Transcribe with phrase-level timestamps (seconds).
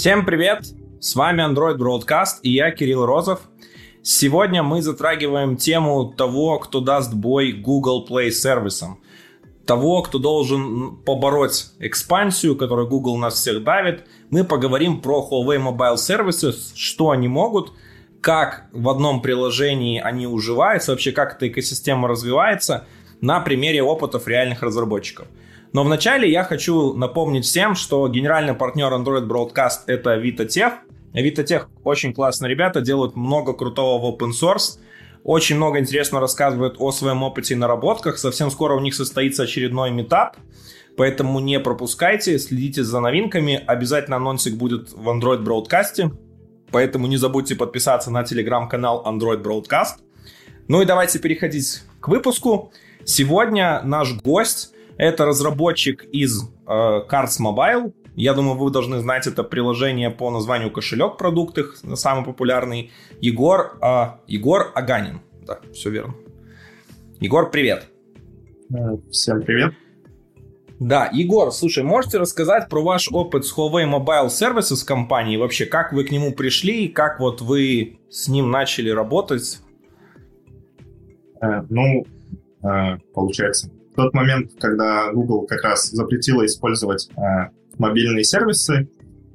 [0.00, 0.64] Всем привет!
[0.98, 3.40] С вами Android Broadcast и я, Кирилл Розов.
[4.02, 9.02] Сегодня мы затрагиваем тему того, кто даст бой Google Play сервисам.
[9.66, 14.06] Того, кто должен побороть экспансию, которую Google нас всех давит.
[14.30, 17.74] Мы поговорим про Huawei Mobile Services, что они могут,
[18.22, 22.86] как в одном приложении они уживаются, вообще как эта экосистема развивается
[23.20, 25.28] на примере опытов реальных разработчиков.
[25.72, 30.74] Но вначале я хочу напомнить всем, что генеральный партнер Android Broadcast это VitaTech.
[31.14, 34.78] VitaTech очень классные ребята, делают много крутого в open source.
[35.22, 38.18] Очень много интересно рассказывают о своем опыте и наработках.
[38.18, 40.36] Совсем скоро у них состоится очередной метап.
[40.96, 43.62] Поэтому не пропускайте, следите за новинками.
[43.66, 46.10] Обязательно анонсик будет в Android Broadcast.
[46.72, 50.00] Поэтому не забудьте подписаться на телеграм-канал Android Broadcast.
[50.68, 52.72] Ну и давайте переходить к выпуску.
[53.04, 57.94] Сегодня наш гость это разработчик из э, Cards Mobile.
[58.16, 62.90] Я думаю, вы должны знать это приложение по названию кошелек продуктов, самый популярный.
[63.20, 65.20] Егор, э, Егор Аганин.
[65.46, 66.14] Да, все верно.
[67.18, 67.86] Егор, привет.
[68.74, 69.72] Э, всем привет.
[70.78, 75.38] Да, Егор, слушай, можете рассказать про ваш опыт с Huawei Mobile Services компании?
[75.38, 79.60] Вообще, как вы к нему пришли, как вот вы с ним начали работать?
[81.40, 82.04] Э, ну,
[82.62, 88.88] э, получается, тот момент, когда Google как раз запретила использовать э, мобильные сервисы,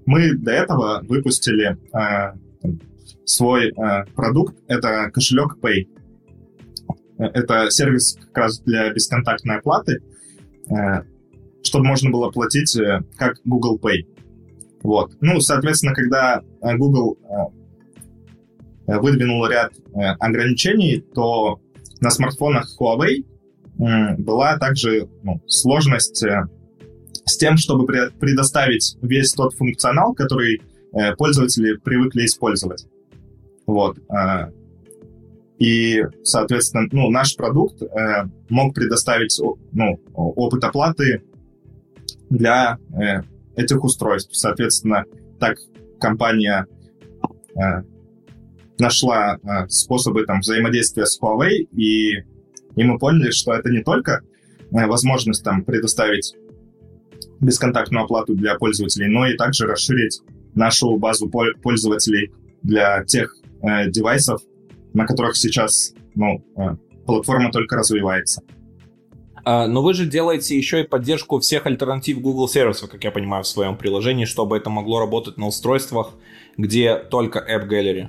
[0.05, 2.33] мы до этого выпустили э,
[3.25, 5.87] свой э, продукт, это кошелек Pay.
[7.17, 9.99] Это сервис как раз для бесконтактной оплаты,
[10.69, 11.01] э,
[11.63, 14.05] чтобы можно было платить э, как Google Pay.
[14.83, 15.13] Вот.
[15.21, 17.17] Ну, соответственно, когда э, Google
[18.87, 21.59] э, выдвинул ряд э, ограничений, то
[22.01, 23.25] на смартфонах Huawei
[23.77, 26.47] была также ну, сложность э,
[27.25, 27.85] с тем, чтобы
[28.19, 30.61] предоставить весь тот функционал, который
[30.93, 32.87] э, пользователи привыкли использовать.
[33.65, 33.97] Вот.
[34.09, 34.51] Э,
[35.59, 37.81] и, соответственно, ну, наш продукт
[38.49, 39.39] мог предоставить
[39.71, 41.23] ну, опыт оплаты
[42.29, 42.77] для
[43.55, 44.35] этих устройств.
[44.35, 45.05] Соответственно,
[45.39, 45.55] так
[45.97, 46.67] компания
[48.77, 52.25] нашла способы там, взаимодействия с Huawei и
[52.75, 54.21] и мы поняли, что это не только
[54.71, 56.35] э, возможность там предоставить
[57.39, 60.21] бесконтактную оплату для пользователей, но и также расширить
[60.53, 62.31] нашу базу пользователей
[62.63, 64.41] для тех э, девайсов,
[64.93, 66.75] на которых сейчас ну, э,
[67.05, 68.41] платформа только развивается.
[69.43, 73.43] А, но вы же делаете еще и поддержку всех альтернатив Google сервисов, как я понимаю,
[73.43, 76.13] в своем приложении, чтобы это могло работать на устройствах,
[76.57, 78.07] где только App Gallery.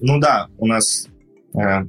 [0.00, 1.06] Ну да, у нас
[1.54, 1.84] э,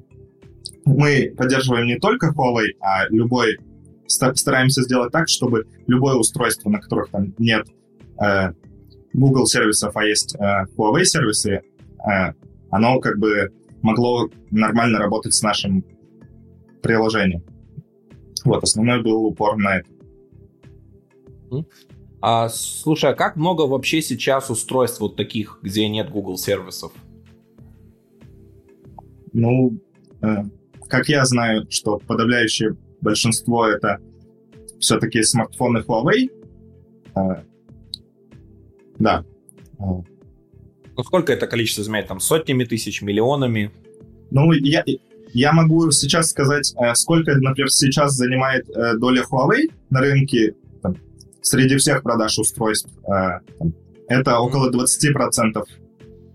[0.89, 3.57] мы поддерживаем не только Huawei, а любой
[4.07, 7.67] стараемся сделать так, чтобы любое устройство, на которых там нет
[8.21, 8.53] э,
[9.13, 12.33] Google сервисов, а есть э, Huawei сервисы, э,
[12.71, 13.51] оно как бы
[13.81, 15.85] могло нормально работать с нашим
[16.81, 17.43] приложением.
[18.43, 19.89] Вот, основной был упор на это.
[22.21, 26.91] А, слушай, а как много вообще сейчас устройств вот таких, где нет Google сервисов?
[29.31, 29.79] Ну,
[30.21, 30.43] э,
[30.89, 33.99] как я знаю, что подавляющее большинство это
[34.79, 36.29] все-таки смартфоны Huawei.
[37.15, 37.43] А,
[38.97, 39.23] да.
[39.77, 40.03] Ну,
[41.03, 42.07] сколько это количество измеряет?
[42.07, 43.71] Там сотнями тысяч, миллионами?
[44.31, 44.83] Ну, я,
[45.33, 50.97] я могу сейчас сказать, э, сколько, например, сейчас занимает э, доля Huawei на рынке там,
[51.41, 52.89] среди всех продаж устройств.
[53.03, 53.73] Э, там,
[54.07, 55.63] это около 20%.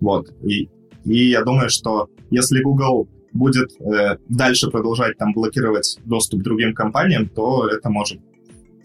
[0.01, 0.31] Вот.
[0.45, 0.69] И,
[1.05, 6.73] и я думаю, что если Google будет э, дальше продолжать там блокировать доступ к другим
[6.73, 8.21] компаниям, то это может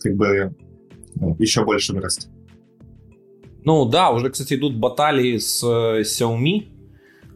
[0.02, 0.56] как бы
[1.16, 2.28] ну, еще больше вырасти.
[3.64, 6.68] Ну да, уже, кстати, идут баталии с э, Xiaomi.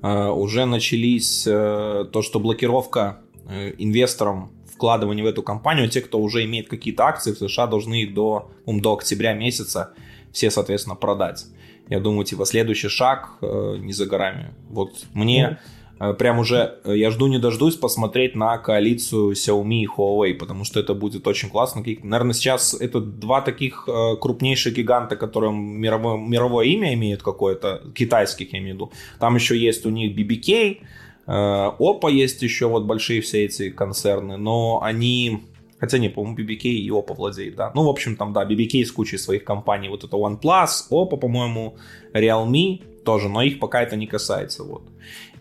[0.02, 6.20] Э, уже начались э, то, что блокировка э, инвесторам вкладывания в эту компанию, те, кто
[6.20, 9.94] уже имеет какие-то акции в США, должны их до, um, до октября месяца
[10.32, 11.46] все, соответственно, продать.
[11.90, 14.56] Я думаю, типа, следующий шаг э, не за горами.
[14.70, 15.60] Вот мне...
[15.62, 20.34] Mm Э, прям уже э, я жду не дождусь посмотреть на коалицию Xiaomi и Huawei,
[20.34, 21.84] потому что это будет очень классно.
[22.04, 28.52] Наверное, сейчас это два таких э, крупнейших гиганта, которые мировое, мировое имя имеют какое-то, китайских
[28.54, 28.92] я имею в виду.
[29.20, 30.80] Там еще есть у них BBK,
[31.26, 35.44] Oppo есть еще вот большие все эти концерны, но они...
[35.80, 37.72] Хотя не, по-моему, BBK и Oppo владеют, да.
[37.76, 39.88] Ну, в общем, там, да, BBK с кучей своих компаний.
[39.88, 41.78] Вот это OnePlus, Oppo, по-моему,
[42.14, 44.84] Realme, тоже, но их пока это не касается, вот.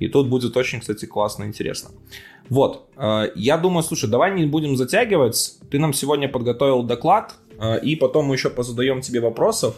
[0.03, 1.91] И тут будет очень, кстати, классно, интересно.
[2.49, 7.79] Вот, э, я думаю, слушай, давай не будем затягивать, ты нам сегодня подготовил доклад, э,
[7.81, 9.77] и потом мы еще позадаем тебе вопросов.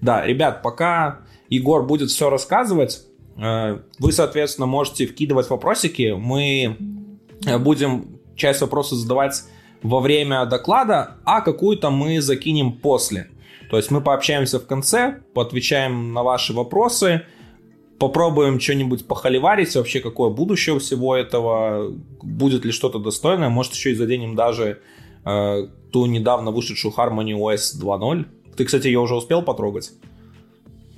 [0.00, 3.04] Да, ребят, пока Егор будет все рассказывать,
[3.36, 6.14] э, вы, соответственно, можете вкидывать вопросики.
[6.18, 6.76] Мы
[7.60, 9.44] будем часть вопросов задавать
[9.82, 13.30] во время доклада, а какую-то мы закинем после.
[13.70, 17.22] То есть мы пообщаемся в конце, поотвечаем на ваши вопросы,
[18.00, 21.92] попробуем что-нибудь похоливарить, вообще какое будущее у всего этого,
[22.22, 24.80] будет ли что-то достойное, может еще и заденем даже
[25.26, 28.24] э, ту недавно вышедшую Harmony OS 2.0.
[28.56, 29.92] Ты, кстати, ее уже успел потрогать?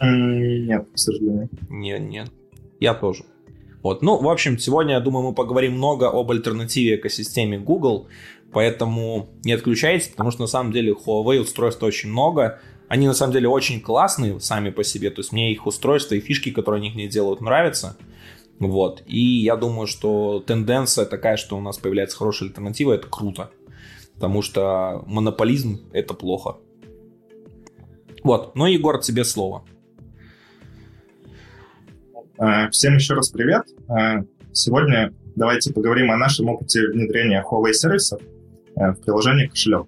[0.00, 1.48] Нет, к сожалению.
[1.68, 2.30] Нет, нет.
[2.78, 3.24] Я тоже.
[3.82, 4.02] Вот.
[4.02, 8.06] Ну, в общем, сегодня, я думаю, мы поговорим много об альтернативе экосистеме Google,
[8.52, 12.60] поэтому не отключайтесь, потому что на самом деле Huawei устройств очень много.
[12.92, 16.20] Они на самом деле очень классные сами по себе, то есть мне их устройства и
[16.20, 17.96] фишки, которые они них делают, нравятся.
[18.58, 19.02] Вот.
[19.06, 23.50] И я думаю, что тенденция такая, что у нас появляется хорошая альтернатива, это круто.
[24.16, 26.58] Потому что монополизм— это плохо.
[28.24, 28.54] Вот.
[28.56, 29.64] Ну, Егор, тебе слово.
[32.38, 33.62] Э, всем еще раз привет.
[33.88, 34.22] Э,
[34.52, 38.20] сегодня давайте поговорим о нашем опыте внедрения Huawei сервисов
[38.76, 39.86] э, в приложение кошелек.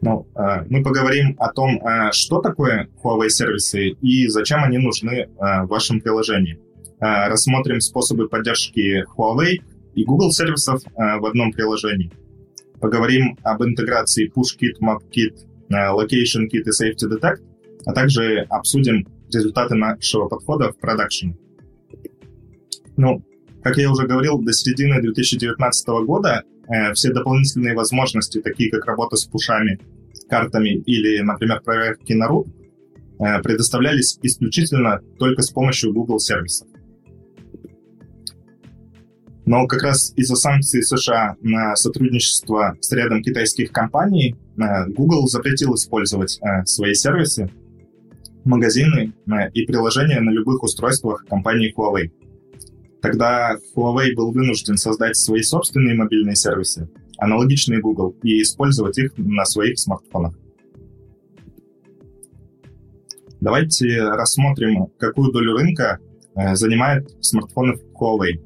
[0.00, 0.26] Ну,
[0.68, 1.80] мы поговорим о том,
[2.12, 6.58] что такое Huawei сервисы и зачем они нужны в вашем приложении.
[7.00, 9.62] Рассмотрим способы поддержки Huawei
[9.94, 12.12] и Google сервисов в одном приложении.
[12.80, 17.42] Поговорим об интеграции PushKit, MapKit, LocationKit и Safety Detect,
[17.84, 21.30] а также обсудим результаты нашего подхода в продакшн.
[22.96, 23.24] Ну,
[23.62, 26.44] как я уже говорил, до середины 2019 года
[26.94, 29.78] все дополнительные возможности, такие как работа с пушами,
[30.28, 32.48] картами или, например, проверки на root,
[33.18, 36.68] э, предоставлялись исключительно только с помощью Google сервисов.
[39.46, 45.74] Но как раз из-за санкций США на сотрудничество с рядом китайских компаний э, Google запретил
[45.74, 47.50] использовать э, свои сервисы
[48.44, 52.10] магазины э, и приложения на любых устройствах компании Huawei.
[53.00, 59.44] Тогда Huawei был вынужден создать свои собственные мобильные сервисы, аналогичные Google, и использовать их на
[59.44, 60.34] своих смартфонах.
[63.40, 65.98] Давайте рассмотрим, какую долю рынка
[66.34, 68.40] э, занимает смартфоны Huawei.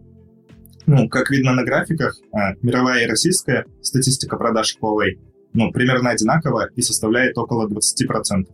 [0.85, 5.19] Ну, как видно на графиках, э, мировая и российская статистика продаж Huawei
[5.55, 8.47] ну, примерно одинакова и составляет около 20%.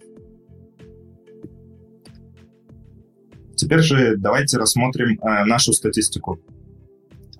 [3.59, 6.39] Теперь же давайте рассмотрим э, нашу статистику.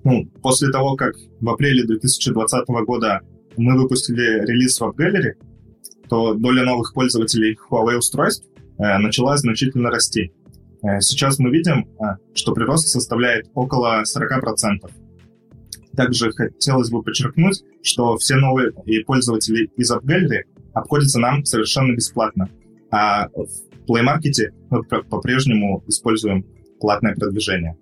[0.03, 3.21] Ну, после того, как в апреле 2020 года
[3.55, 5.33] мы выпустили релиз в AppGallery,
[6.09, 8.45] то доля новых пользователей Huawei устройств
[8.77, 10.33] э, начала значительно расти.
[10.83, 14.91] Э, сейчас мы видим, э, что прирост составляет около 40%.
[15.95, 18.73] Также хотелось бы подчеркнуть, что все новые
[19.05, 20.41] пользователи из AppGallery
[20.73, 22.49] обходятся нам совершенно бесплатно.
[22.91, 23.47] А в
[23.87, 26.45] Play Market мы по-прежнему используем
[26.79, 27.77] платное продвижение.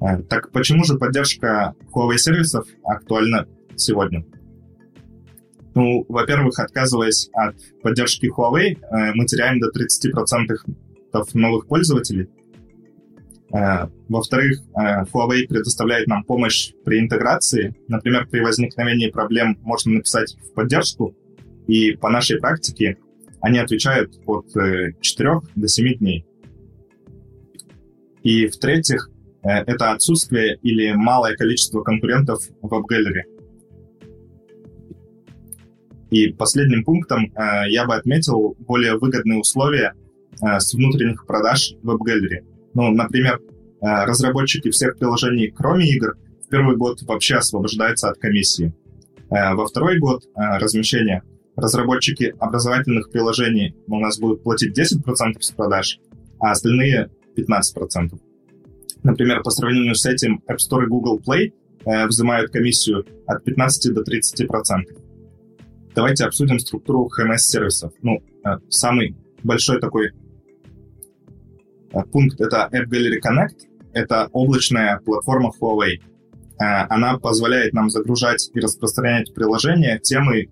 [0.00, 3.46] Э, так почему же поддержка Huawei сервисов актуальна
[3.76, 4.24] сегодня?
[5.74, 12.28] Ну, во-первых, отказываясь от поддержки Huawei, э, мы теряем до 30% новых пользователей.
[13.52, 17.74] Э, во-вторых, Huawei предоставляет нам помощь при интеграции.
[17.88, 21.14] Например, при возникновении проблем можно написать в поддержку,
[21.66, 22.96] и по нашей практике
[23.40, 26.26] они отвечают от 4 э, до 7 дней.
[28.22, 29.10] И в-третьих,
[29.42, 33.22] э, это отсутствие или малое количество конкурентов в AppGallery.
[36.10, 39.94] И последним пунктом э, я бы отметил более выгодные условия
[40.38, 42.44] с внутренних продаж в AppGallery.
[42.74, 43.40] Ну, например,
[43.80, 48.74] разработчики всех приложений, кроме игр, в первый год вообще освобождаются от комиссии.
[49.30, 51.22] Во второй год размещения
[51.56, 55.98] разработчики образовательных приложений у нас будут платить 10% с продаж,
[56.38, 58.18] а остальные 15%.
[59.02, 61.52] Например, по сравнению с этим App Store и Google Play
[61.84, 65.06] э, взимают комиссию от 15 до 30%.
[65.94, 67.92] Давайте обсудим структуру HMS-сервисов.
[68.02, 70.10] Ну, э, самый большой такой
[71.92, 73.66] э, пункт— это App Gallery Connect.
[73.92, 76.02] Это облачная платформа Huawei.
[76.58, 80.48] Э, она позволяет нам загружать и распространять приложения, темы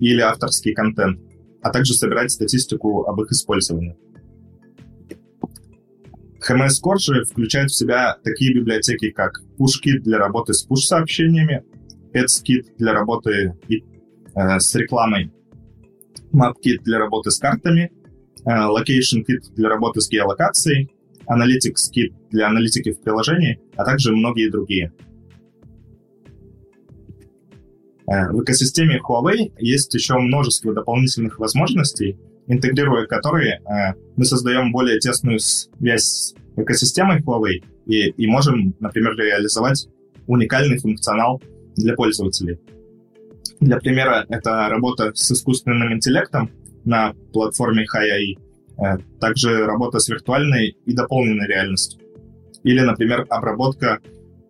[0.00, 1.20] или авторский контент,
[1.62, 3.96] а также собирать статистику об их использовании.
[6.46, 11.64] HMS Core же включает в себя такие библиотеки, как PushKit для работы с push-сообщениями,
[12.12, 15.32] AdsKit для работы э, с рекламой,
[16.32, 17.92] MapKit для работы с картами,
[18.44, 20.90] э, LocationKit для работы с геолокацией,
[21.26, 24.92] Analytics Kit для аналитики в приложении, а также многие другие.
[28.06, 34.98] Э, в экосистеме Huawei есть еще множество дополнительных возможностей, интегрируя которые э, мы создаем более
[34.98, 39.88] тесную связь с экосистемой Huawei и, и можем, например, реализовать
[40.26, 41.42] уникальный функционал
[41.76, 42.58] для пользователей.
[43.60, 46.50] Для примера, это работа с искусственным интеллектом
[46.84, 48.36] на платформе HiAI,
[48.76, 52.00] э, также работа с виртуальной и дополненной реальностью.
[52.62, 54.00] Или, например, обработка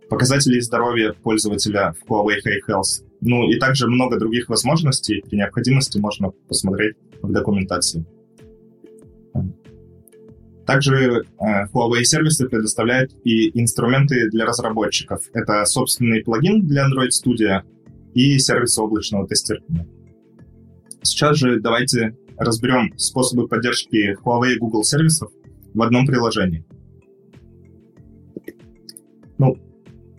[0.08, 3.04] показателей здоровья пользователя в Huawei Health.
[3.26, 5.24] Ну и также много других возможностей.
[5.26, 8.04] При необходимости можно посмотреть в документации.
[10.66, 11.22] Также э,
[11.72, 15.22] Huawei сервисы предоставляют и инструменты для разработчиков.
[15.32, 17.62] Это собственный плагин для Android Studio
[18.12, 19.86] и сервисы облачного тестирования.
[21.02, 25.30] Сейчас же давайте разберем способы поддержки Huawei и Google сервисов
[25.72, 26.64] в одном приложении.
[29.38, 29.56] Ну,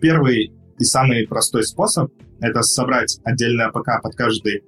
[0.02, 2.12] первый и самый простой способ—
[2.42, 4.64] это собрать отдельное APK под каждый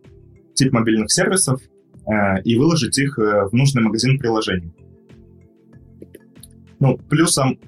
[0.54, 1.62] тип мобильных сервисов
[2.08, 4.74] э, и выложить их э, в нужный магазин приложений.
[6.80, 7.60] Ну, плюсом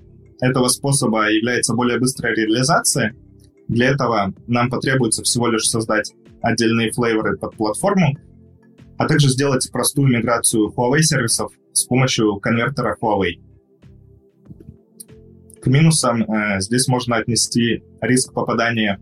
[0.41, 3.13] этого способа является более быстрая реализация.
[3.67, 8.15] Для этого нам потребуется всего лишь создать отдельные flavor ы под платформу,
[8.97, 13.41] а также сделать простую миграцию Huawei сервисов с помощью конвертера Huawei.
[15.61, 18.99] К минусам э, здесь можно отнести риск попадания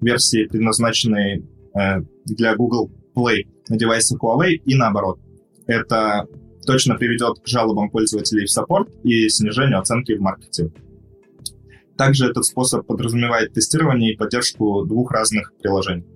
[0.00, 5.20] версии, предназначенной э, для Google Play на девайсы Huawei и наоборот.
[5.66, 6.26] Это
[6.66, 10.70] точно приведет к жалобам пользователей в саппорт и снижению оценки в маркете.
[11.96, 16.06] Также этот способ подразумевает тестирование и поддержку двух разных приложений.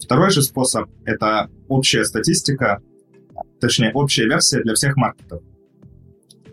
[0.00, 2.80] Второй же способ— это общая статистика,
[3.60, 5.42] точнее, общая версия для всех маркетов.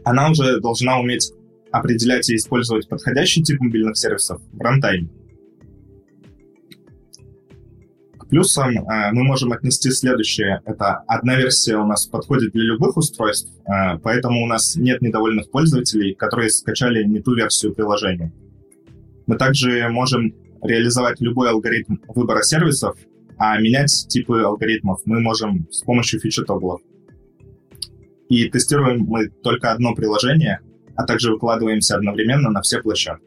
[0.04, 1.32] Она уже должна уметь
[1.72, 5.10] определять и использовать подходящий тип мобильных сервисов в рантайме.
[8.32, 10.62] Плюсом э, мы можем отнести следующее.
[10.66, 15.52] Это одна версия у нас подходит для любых устройств, э, поэтому у нас нет недовольных
[15.52, 18.32] пользователей, которые скачали не ту версию приложения.
[19.28, 22.98] Мы также можем реализовать любой алгоритм выбора сервисов,
[23.38, 26.80] а менять типы алгоритмов мы можем с помощью фичи тоглов.
[28.30, 30.62] И тестируем мы только одно приложение,
[30.96, 33.26] а также выкладываемся одновременно на все площадки.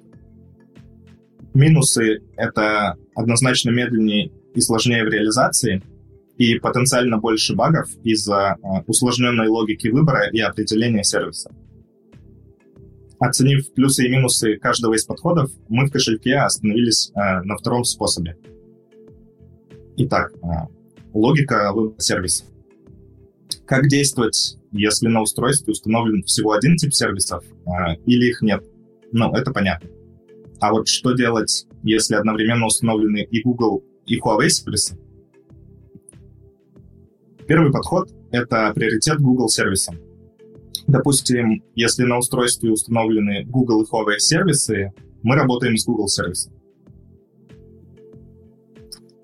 [1.54, 5.82] Минусы— это однозначно медленнее и сложнее в реализации,
[6.36, 11.52] и потенциально больше багов из-за э, усложненной логики выбора и определения сервиса.
[13.20, 18.36] Оценив плюсы и минусы каждого из подходов, мы в кошельке остановились э, на втором способе.
[19.96, 20.46] Итак, э,
[21.12, 22.44] логика выбора сервиса.
[23.64, 27.44] Как действовать, если на устройстве установлен всего один тип сервисов
[28.04, 28.62] или их нет?
[29.12, 29.88] Ну, это понятно.
[30.60, 34.98] А вот что делать, если одновременно установлены и Google, и Huawei сервисы.
[37.46, 39.98] Первый подход— это приоритет Google сервисам.
[40.86, 46.53] Допустим, если на устройстве установлены Google и Huawei сервисы, мы работаем с Google сервисом.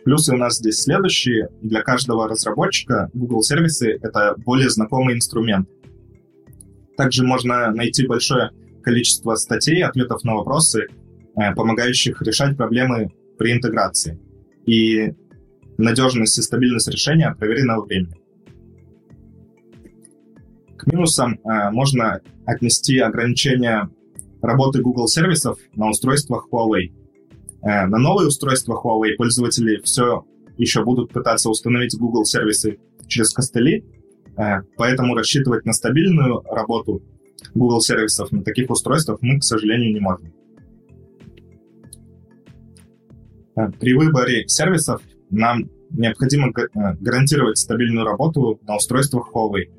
[0.04, 1.49] Плюсы у нас здесь следующие.
[1.61, 5.69] Для каждого разработчика Google сервисы— это более знакомый инструмент.
[6.97, 8.50] Также можно найти большое
[8.83, 10.87] количество статей, ответов на вопросы,
[11.37, 14.19] э, помогающих решать проблемы при интеграции
[14.66, 15.14] и
[15.78, 18.14] надежность и стабильность решения проверены во времени.
[20.76, 23.88] К минусам э, можно отнести ограничение
[24.42, 26.92] работы Google сервисов на устройствах Huawei.
[27.62, 30.24] Э, на новые устройства Huawei пользователи все
[30.56, 33.84] еще будут пытаться установить Google сервисы через костыли,
[34.36, 37.02] э, поэтому рассчитывать на стабильную работу
[37.54, 40.32] Google сервисов на таких устройствах мы, к сожалению, не можем.
[43.56, 49.70] Э, при выборе сервисов нам необходимо гарантировать стабильную работу на устройствах Huawei.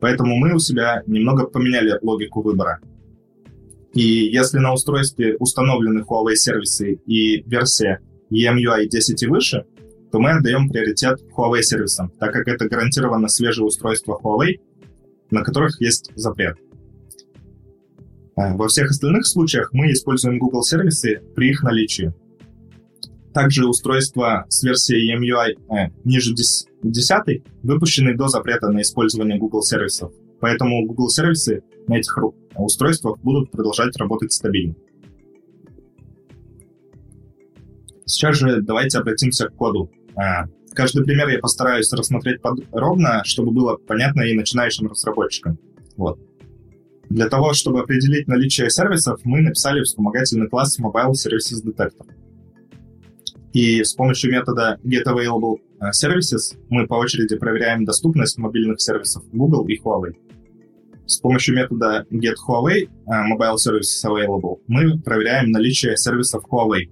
[0.00, 2.80] Поэтому мы у себя немного поменяли логику выбора.
[3.94, 9.66] И если на устройстве установлены Huawei сервисы и версия EMUI 10 и выше,
[10.10, 14.60] то мы отдаем приоритет Huawei сервисам, так как это гарантированно свежие устройства Huawei,
[15.30, 16.56] на которых есть запрет.
[18.36, 22.12] Э, во всех остальных случаях мы используем Google сервисы при их наличии.
[23.34, 30.12] Также устройства с версией EMUI э, ниже 10 выпущены до запрета на использование Google сервисов.
[30.40, 32.16] Поэтому Google сервисы на этих
[32.56, 34.74] устройствах будут продолжать работать стабильно.
[38.04, 39.90] Сейчас же давайте обратимся к коду.
[40.16, 45.58] Э, каждый пример я постараюсь рассмотреть подробно, чтобы было понятно и начинающим разработчикам.
[45.96, 46.18] Вот.
[47.08, 52.06] Для того, чтобы определить наличие сервисов, мы написали вспомогательный класс Mobile Services Detector.
[53.52, 55.58] И с помощью метода getAvailable
[55.90, 60.14] services мы по очереди проверяем доступность мобильных сервисов Google и Huawei.
[61.12, 66.88] С помощью метода getHuawei Mobile Services Available мы проверяем наличие сервисов Huawei.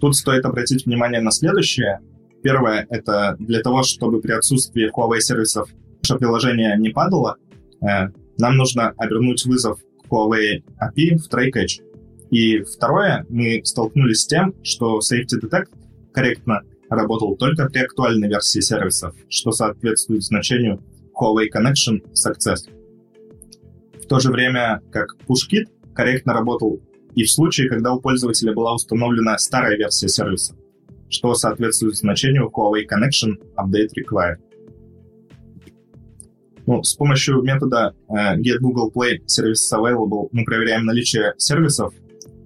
[0.00, 1.98] Тут стоит обратить внимание на следующее.
[2.44, 5.68] Первое— это для того, чтобы при отсутствии Huawei сервисов
[6.00, 7.38] наше приложение не падало,
[7.82, 11.82] э, нам нужно обернуть вызов Huawei API в try catch.
[12.30, 15.72] И второе, мы столкнулись с тем, что Safety Detect
[16.12, 20.80] корректно работал только при актуальной версии сервисов, что соответствует значению
[21.20, 22.77] Huawei Connection Success.
[24.08, 26.80] В то же время, как PushKit корректно работал
[27.14, 30.56] и в случае, когда у пользователя была установлена старая версия сервиса,
[31.10, 34.38] что соответствует значению Huawei Connection Update Required.
[36.66, 41.92] Ну, с помощью метода э, get Google Play Services Available мы проверяем наличие сервисов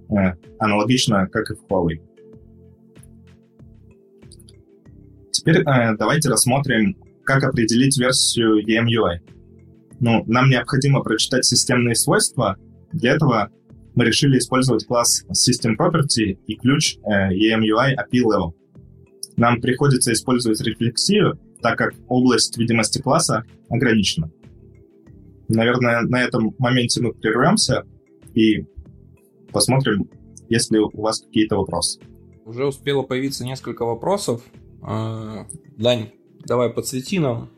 [0.09, 2.01] э, аналогично, как и в Huawei.
[5.31, 9.32] Теперь э, давайте рассмотрим, как определить версию EMUI.
[10.03, 12.57] Ну, нам необходимо прочитать системные свойства.
[12.91, 13.49] Для этого
[13.95, 18.51] мы решили использовать класс System Property и ключ э, EMUI API Level.
[19.37, 24.29] Нам приходится использовать рефлексию, так как область видимости класса ограничена.
[25.47, 27.83] Наверное, на этом моменте мы прервемся
[28.33, 28.65] и
[29.53, 30.09] посмотрим,
[30.49, 32.01] есть ли у вас какие-то вопросы.
[32.43, 34.43] Уже успело появиться несколько вопросов.
[34.81, 36.09] А, Дань,
[36.45, 37.51] давай подсвети нам.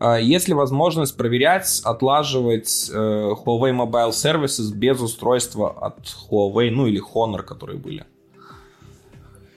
[0.00, 5.98] А, есть ли возможность проверять, отлаживать э, Huawei Mobile Services без устройства от
[6.30, 8.06] Huawei, ну или Honor, которые были?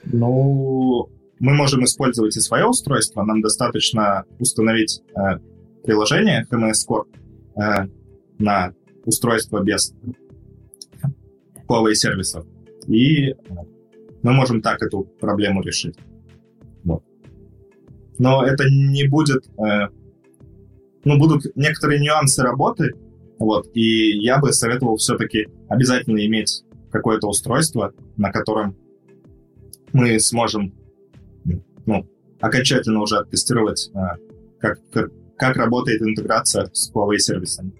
[0.03, 1.09] Ну,
[1.39, 3.23] мы можем использовать и свое устройство.
[3.23, 5.39] Нам достаточно установить э,
[5.85, 7.05] приложение HMS Core
[7.55, 7.87] э,
[8.37, 8.73] на
[9.05, 9.93] устройство без
[11.69, 12.45] Huawei сервисов.
[12.87, 13.33] И
[14.23, 15.95] мы можем так эту проблему решить.
[16.83, 17.01] Вот.
[18.17, 19.87] Но это не будет э,
[21.03, 22.91] ну, будут некоторые нюансы работы,
[23.39, 28.77] вот, и я бы советовал все-таки обязательно иметь какое-то устройство, на котором
[29.91, 30.73] мы сможем,
[31.85, 32.07] ну,
[32.39, 34.15] окончательно уже оттестировать, а,
[34.59, 37.73] как, как, как работает интеграция с Huawei сервисами.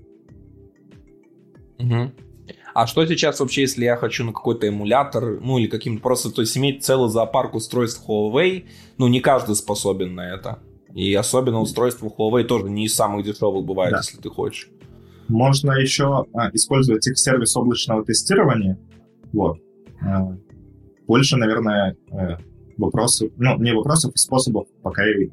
[1.80, 2.12] Угу.
[2.74, 6.42] А что сейчас вообще, если я хочу на какой-то эмулятор, ну или каким-то просто, то
[6.42, 8.66] есть иметь целый зоопарк устройств Huawei,
[8.98, 10.60] ну не каждый способен на это.
[10.94, 13.98] И особенно устройство Huawei тоже не из самых дешевых бывает, да.
[13.98, 14.70] если ты хочешь.
[15.28, 18.78] Можно еще а, использовать их сервис облачного тестирования.
[19.32, 19.58] Вот.
[20.02, 20.38] А,
[21.08, 22.38] больше, наверное, э,
[22.78, 25.30] вопросов, ну, не вопросов, а способов пока и,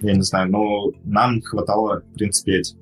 [0.00, 2.76] я не знаю, но нам хватало, в принципе, этих.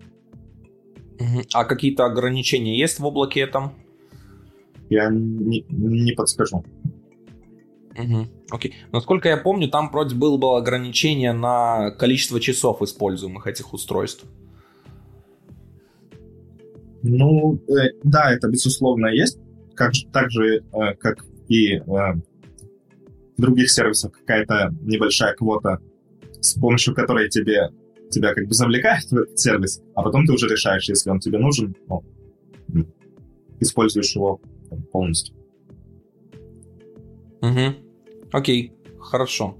[1.54, 3.72] А какие-то ограничения есть в облаке этом?
[4.90, 6.64] Я не, не подскажу.
[7.96, 8.26] Угу.
[8.50, 8.74] Окей.
[8.90, 14.24] Насколько я помню, там вроде было, было ограничение на количество часов используемых этих устройств.
[17.02, 19.38] Ну, э, да, это безусловно есть.
[19.74, 25.78] Как, так же, э, как и э, в других сервисах, какая-то небольшая квота,
[26.40, 27.70] с помощью которой тебе,
[28.10, 31.38] тебя как бы завлекает в этот сервис, а потом ты уже решаешь, если он тебе
[31.38, 32.04] нужен, ну,
[33.58, 34.40] используешь его
[34.92, 35.34] полностью.
[37.52, 37.74] Угу.
[38.32, 39.56] Окей, хорошо.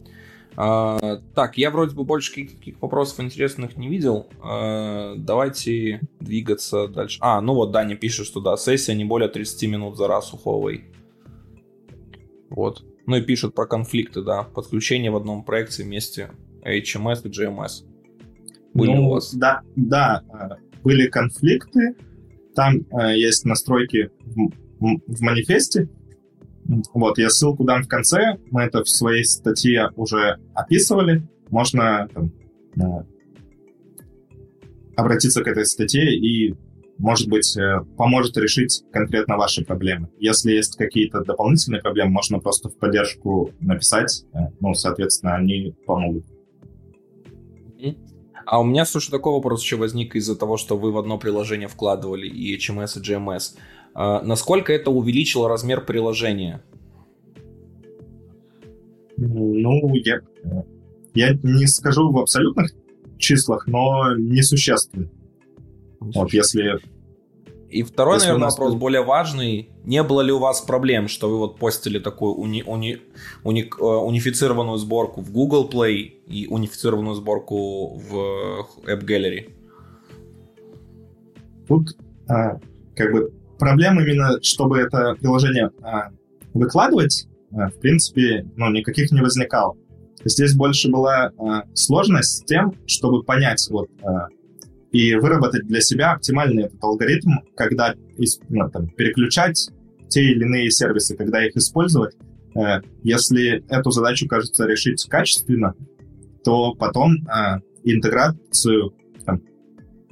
[0.54, 4.28] А, так, я вроде бы больше каких вопросов интересных не видел.
[4.42, 7.18] А, давайте двигаться дальше.
[7.20, 10.36] А, ну вот Даня пишет, что да, сессия не более 30 минут за раз у
[10.36, 10.82] Huawei.
[12.50, 12.84] Вот.
[13.06, 14.42] Ну и пишет про конфликты, да.
[14.42, 16.30] Подключение в одном проекте вместе
[16.62, 17.84] HMS и GMS.
[18.74, 19.34] Были ну, у вас?
[19.34, 20.22] Да, да,
[20.82, 21.94] были конфликты.
[22.54, 25.88] Там э, есть настройки в, в манифесте,
[26.94, 28.38] вот, я ссылку дам в конце.
[28.50, 31.26] Мы это в своей статье уже описывали.
[31.50, 32.32] Можно там,
[34.96, 36.54] обратиться к этой статье и,
[36.98, 40.08] может быть, э, поможет решить конкретно ваши проблемы.
[40.18, 44.24] Если есть какие-то дополнительные проблемы, можно просто в поддержку написать.
[44.32, 46.24] Э, ну, соответственно, они помогут.
[48.44, 51.68] А у меня, слушай, такой вопрос еще возник из-за того, что вы в одно приложение
[51.68, 53.56] вкладывали и HMS, и GMS.
[53.94, 56.62] А, насколько это увеличило размер приложения?
[59.16, 60.20] Ну, я,
[61.14, 62.72] я не скажу в абсолютных
[63.18, 65.08] числах, но несущественно.
[66.00, 66.80] Вот если...
[67.68, 68.58] И второй, если наверное, нас...
[68.58, 69.70] вопрос более важный.
[69.84, 72.98] Не было ли у вас проблем, что вы вот постили такую уни, уни,
[73.44, 79.52] уни, э, унифицированную сборку в Google Play и унифицированную сборку в App Gallery?
[81.66, 81.96] Тут
[82.28, 82.60] а,
[82.94, 83.32] как бы
[83.64, 86.10] проблема именно, чтобы это приложение а,
[86.52, 89.76] выкладывать в принципе, ну, никаких не возникало.
[90.24, 91.32] Здесь больше была
[91.74, 93.88] сложность с тем, чтобы понять вот,
[94.92, 97.94] и выработать для себя оптимальный этот алгоритм, когда
[98.48, 99.68] ну, там, переключать
[100.08, 102.14] те или иные сервисы, когда их использовать.
[103.02, 105.74] Если эту задачу, кажется, решить качественно,
[106.44, 107.16] то потом
[107.82, 109.01] интеграцию там,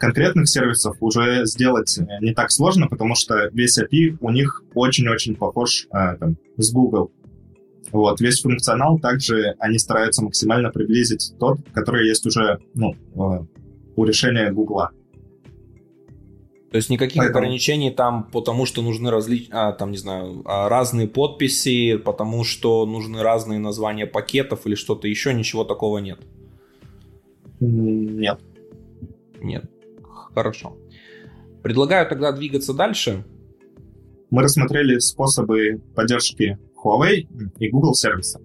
[0.00, 5.36] конкретных сервисов уже сделать э, не так сложно, потому что весь API у них очень-очень
[5.36, 7.12] похож э, там, с Google.
[7.92, 13.44] Вот, весь функционал также они стараются максимально приблизить тот, который есть уже ну, э,
[13.94, 14.88] у решения Google.
[16.70, 17.38] То есть никаких Поэтому...
[17.38, 19.48] ограничений там, потому что нужны разли...
[19.50, 25.08] а, там, не знаю, а, разные подписи, потому что нужны разные названия пакетов или что-то
[25.08, 26.20] еще, ничего такого нет.
[27.58, 28.40] Нет.
[29.42, 29.64] Нет.
[30.34, 30.76] Хорошо.
[31.62, 33.24] Предлагаю тогда двигаться дальше.
[34.30, 37.26] Мы рассмотрели способы поддержки Huawei
[37.58, 38.40] и Google сервиса.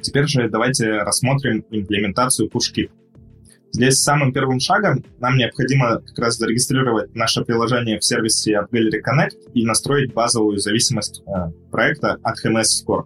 [0.00, 2.90] Теперь же давайте рассмотрим имплементацию PushKit.
[3.72, 9.52] Здесь самым первым шагом нам необходимо как раз зарегистрировать наше приложение в сервисе от Connect
[9.54, 13.04] и настроить базовую зависимость э, проекта от HMS Score.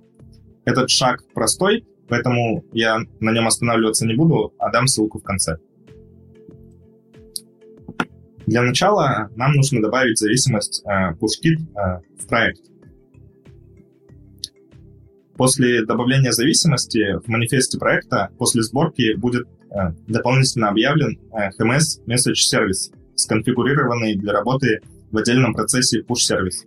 [0.67, 5.57] Этот шаг простой, поэтому я на нем останавливаться не буду, а дам ссылку в конце.
[8.48, 12.62] Для начала нам нужно добавить зависимость э, PushKit э, в проект.
[15.37, 22.40] После добавления зависимости в манифесте проекта после сборки будет э, дополнительно объявлен э, HMS Message
[22.50, 24.80] Service, сконфигурированный для работы
[25.11, 26.64] в отдельном процессе push-сервис.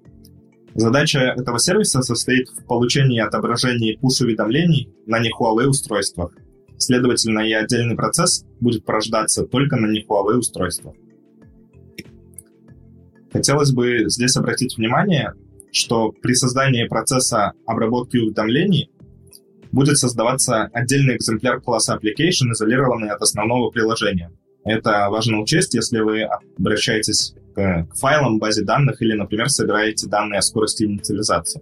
[0.75, 6.31] Задача этого сервиса состоит в получении и отображении push-уведомлений на не Huawei устройствах.
[6.77, 10.93] Следовательно, и отдельный процесс будет порождаться только на не Huawei устройствах.
[13.31, 15.33] Хотелось бы здесь обратить внимание,
[15.71, 18.91] что при создании процесса обработки уведомлений
[19.71, 24.31] будет создаваться отдельный экземпляр класса Application, изолированный от основного приложения.
[24.65, 30.39] Это важно учесть, если вы обращаетесь к, к файлам базе данных или, например, собираете данные
[30.39, 31.61] о скорости инициализации.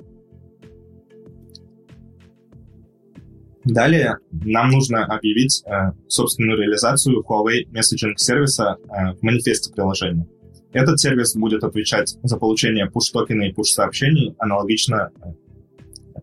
[3.63, 10.27] Далее нам нужно объявить э, собственную реализацию Huawei Messaging сервиса э, в манифесте приложения.
[10.71, 15.32] Этот сервис будет отвечать за получение push-токена и push-сообщений аналогично э,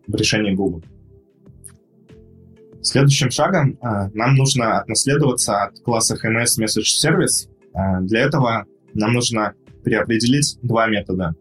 [0.07, 0.83] в решении Google.
[2.81, 7.49] Следующим шагом э, нам нужно отнаследоваться от класса HMS Message Service.
[7.73, 11.35] Э, для этого нам нужно переопределить два метода.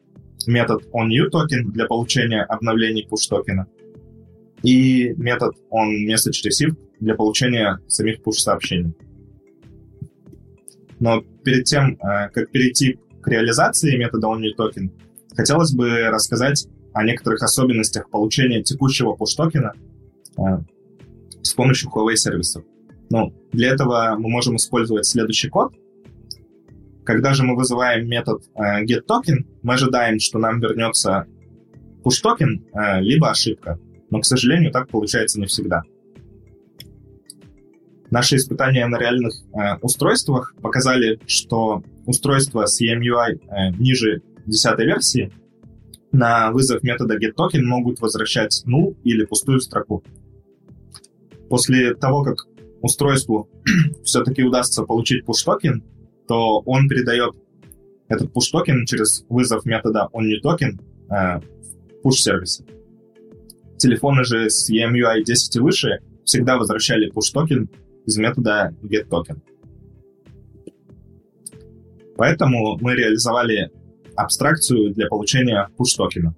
[0.48, 3.66] Метод onNewToken для получения обновлений push-токена
[4.62, 8.94] и метод onMessageReceive для получения самих push-сообщений.
[11.00, 14.90] Но перед тем, э, как перейти к реализации метода OnlyToken,
[15.35, 19.72] хотелось бы рассказать о некоторых особенностях получения текущего push-токена
[20.38, 20.42] э,
[21.42, 22.64] с помощью Huawei сервисов.
[23.11, 25.72] Ну, для этого мы можем использовать следующий код.
[27.04, 31.26] Когда же мы вызываем метод э, getToken, мы ожидаем, что нам вернется
[32.04, 33.78] push-токен, либо ошибка.
[34.11, 35.82] Но, к сожалению, так получается не всегда.
[38.10, 45.32] Наши испытания на реальных э, устройствах показали, что устройство с EMUI э, ниже 10 версии
[46.12, 50.04] на вызов метода getToken могут возвращать null или пустую строку.
[51.48, 52.46] После того, как
[52.80, 53.48] устройству
[54.04, 55.82] все-таки удастся получить push-токен,
[56.28, 57.34] то он передает
[58.08, 60.78] этот push-токен через вызов метода onNewToken
[61.10, 62.64] э, в push-сервисе.
[63.78, 67.68] Телефоны же с EMUI 10 и выше всегда возвращали push-токен
[68.06, 69.40] из метода getToken.
[72.16, 73.70] Поэтому мы реализовали
[74.16, 76.34] абстракцию для получения push-токена.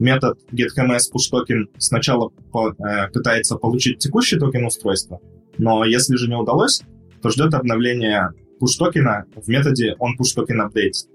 [0.00, 5.20] Метод getHMSPushToken сначала по, э, пытается получить текущий токен устройства,
[5.56, 6.82] но если же не удалось,
[7.22, 8.30] то ждет обновление
[8.60, 11.08] push-токена в методе onPushTokenUpdate.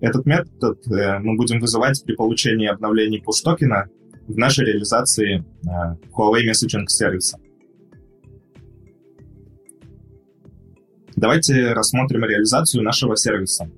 [0.00, 3.86] Этот метод э, мы будем вызывать при получении обновлений push-токена
[4.30, 5.68] в нашей реализации э,
[6.16, 7.38] Huawei Messaging сервиса.
[11.16, 13.70] Давайте рассмотрим реализацию нашего сервиса.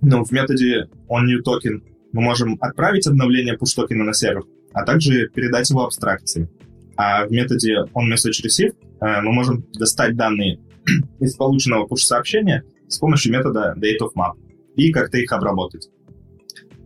[0.00, 1.82] Ну, в методе onNewToken
[2.12, 6.48] мы можем отправить обновление push-токена на сервер, а также передать его абстракции.
[6.96, 10.60] А в методе onMessageReceive э, мы можем достать данные
[11.20, 14.34] из полученного push-сообщения с помощью метода dateOfMap
[14.76, 15.88] и как-то их обработать.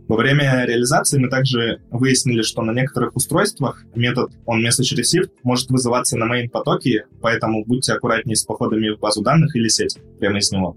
[0.09, 6.33] Во время реализации мы также выяснили, что на некоторых устройствах метод onMessageReceive может вызываться на
[6.33, 10.77] main потоке, поэтому будьте аккуратнее с походами в базу данных или сеть прямо из него.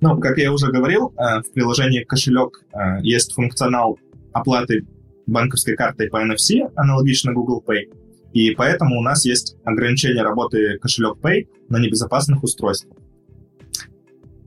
[0.00, 2.64] Ну, как я уже говорил, в приложении кошелек
[3.02, 3.96] есть функционал
[4.32, 4.84] оплаты
[5.26, 7.92] банковской картой по NFC, аналогично Google Pay.
[8.32, 12.98] И поэтому у нас есть ограничение работы кошелек Pay на небезопасных устройствах.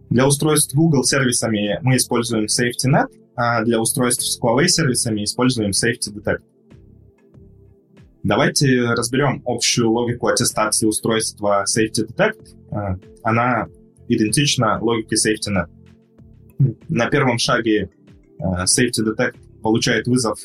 [0.10, 6.14] Для устройств Google сервисами мы используем SafetyNet, а для устройств с Huawei сервисами используем Safety
[6.14, 6.44] Detect.
[8.24, 12.56] Давайте разберем общую логику аттестации устройства Safety Detect.
[12.72, 13.68] А, она
[14.08, 15.70] идентична логике SafetyNet.
[16.90, 17.90] На первом шаге
[18.40, 20.40] а, Safety Detect получает вызов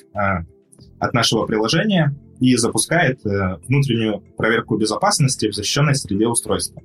[0.99, 6.83] от нашего приложения и запускает э, внутреннюю проверку безопасности в защищенной среде устройства.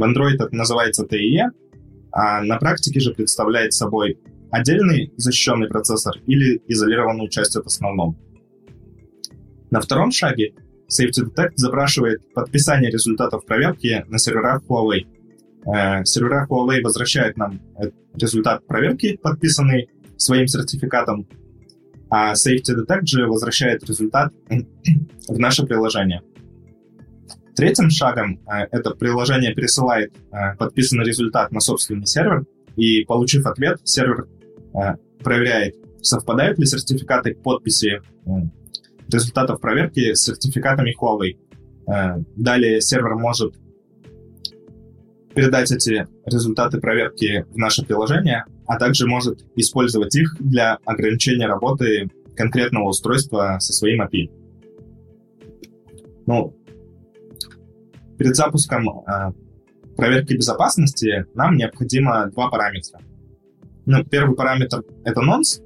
[0.00, 1.50] В Android это называется TIE,
[2.10, 4.18] а на практике же представляет собой
[4.50, 8.16] отдельный защищенный процессор или изолированную часть от основного.
[9.70, 10.54] На втором шаге
[10.88, 15.06] Safety Detect запрашивает подписание результатов проверки на серверах Huawei.
[15.66, 17.60] Э, сервера Huawei возвращают нам
[18.14, 21.28] результат проверки, подписанный своим сертификатом,
[22.08, 24.32] а Safety Detect же возвращает результат
[25.28, 26.22] в наше приложение.
[27.60, 32.46] Третьим шагом э, это приложение пересылает э, подписанный результат на собственный сервер,
[32.76, 34.28] и, получив ответ, сервер
[34.72, 38.00] э, проверяет, совпадают ли сертификаты подписи
[39.12, 41.36] результатов проверки с сертификатами Huawei.
[42.34, 43.54] Далее сервер может
[45.34, 52.08] передать эти результаты проверки в наше приложение, а также может использовать их для ограничения работы
[52.34, 54.30] конкретного устройства со своим API.
[56.26, 56.54] Ну,
[58.20, 59.32] перед запуском э,
[59.96, 63.00] проверки безопасности нам необходимо два параметра.
[63.86, 65.62] Ну, первый параметр— это nonce.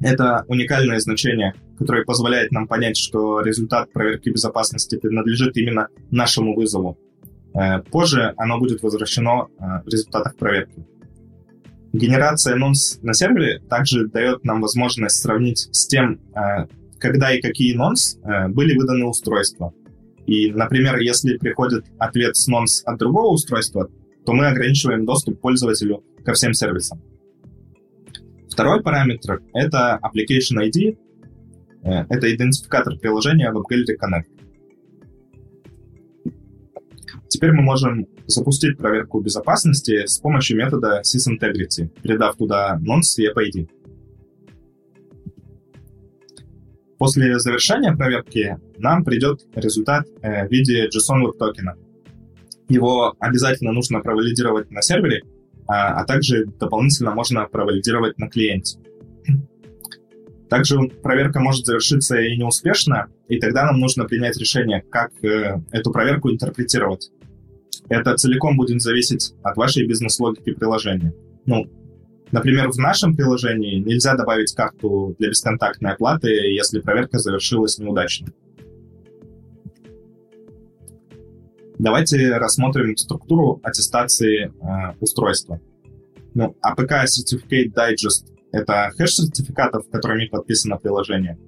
[0.00, 6.98] Это уникальное значение, которое позволяет нам понять, что результат проверки безопасности принадлежит именно нашему вызову.
[7.54, 10.84] Э, позже оно будет возвращено э, в результатах проверки.
[11.92, 16.18] Генерация nonce на сервере также дает нам возможность сравнить с тем,
[16.98, 19.72] когда и какие э, были выданы устройства.
[20.26, 23.88] И, например, если приходит ответ с nonce от другого устройства,
[24.24, 27.02] то мы ограничиваем доступ пользователю ко всем сервисам.
[28.50, 30.98] Второй параметр— это Application ID.
[31.82, 34.40] Э, это идентификатор приложения WebGallery Connect.
[37.28, 43.68] Теперь мы можем запустить проверку безопасности с помощью метода sysintegrity, передав туда nonce и app
[47.00, 51.74] После завершения проверки нам придет результат э, в виде JSON Web токена.
[52.68, 55.22] Его обязательно нужно провалидировать на сервере,
[55.66, 58.78] а, а также дополнительно можно провалидировать на клиенте.
[60.50, 65.92] Также проверка может завершиться и неуспешно, и тогда нам нужно принять решение, как э, эту
[65.92, 67.10] проверку интерпретировать.
[67.88, 71.14] Это целиком будет зависеть от вашей бизнес-логики приложения.
[71.46, 71.64] Ну,
[72.32, 78.28] например, в нашем приложении нельзя добавить карту для бесконтактной оплаты, если проверка завершилась неудачно.
[81.78, 85.60] Давайте рассмотрим структуру аттестации э, устройства.
[86.34, 91.38] Ну, APK Certificate Digest— это хэш сертификатов, которыми подписано приложение.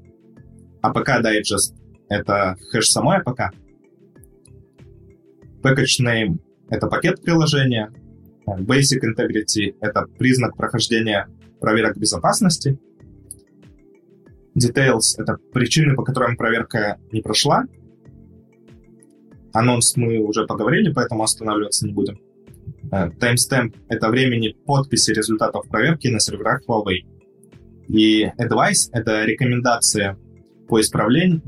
[0.83, 1.75] APK Digest—
[2.09, 3.51] это хэш самой APK.
[5.63, 6.39] Package name—
[6.71, 7.93] это пакет приложения.
[8.47, 11.29] Basic integrity— это признак прохождения
[11.61, 12.79] проверок безопасности.
[14.59, 17.65] Details— это причины, по которым проверка не прошла.
[19.53, 22.19] Анонс мы уже поговорили, поэтому останавливаться не будем.
[22.91, 27.07] Timestamp— это времени подписи результатов проверки на серверах Huawei.
[27.89, 30.19] И Advice— это рекомендация
[30.69, 31.43] по исправлению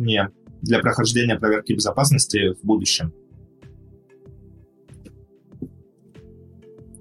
[0.63, 3.13] для прохождения проверки безопасности в будущем.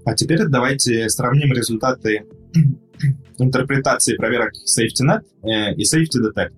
[0.04, 2.26] А теперь давайте сравним результаты
[3.38, 6.52] интерпретации проверок SafetyNet э, и Safety Detect.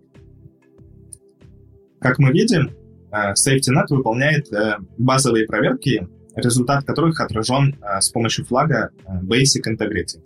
[2.00, 2.72] Как мы видим,
[3.12, 10.22] э, SafetyNet выполняет э, базовые проверки, результат которых отражен с помощью флага Basic Integrity,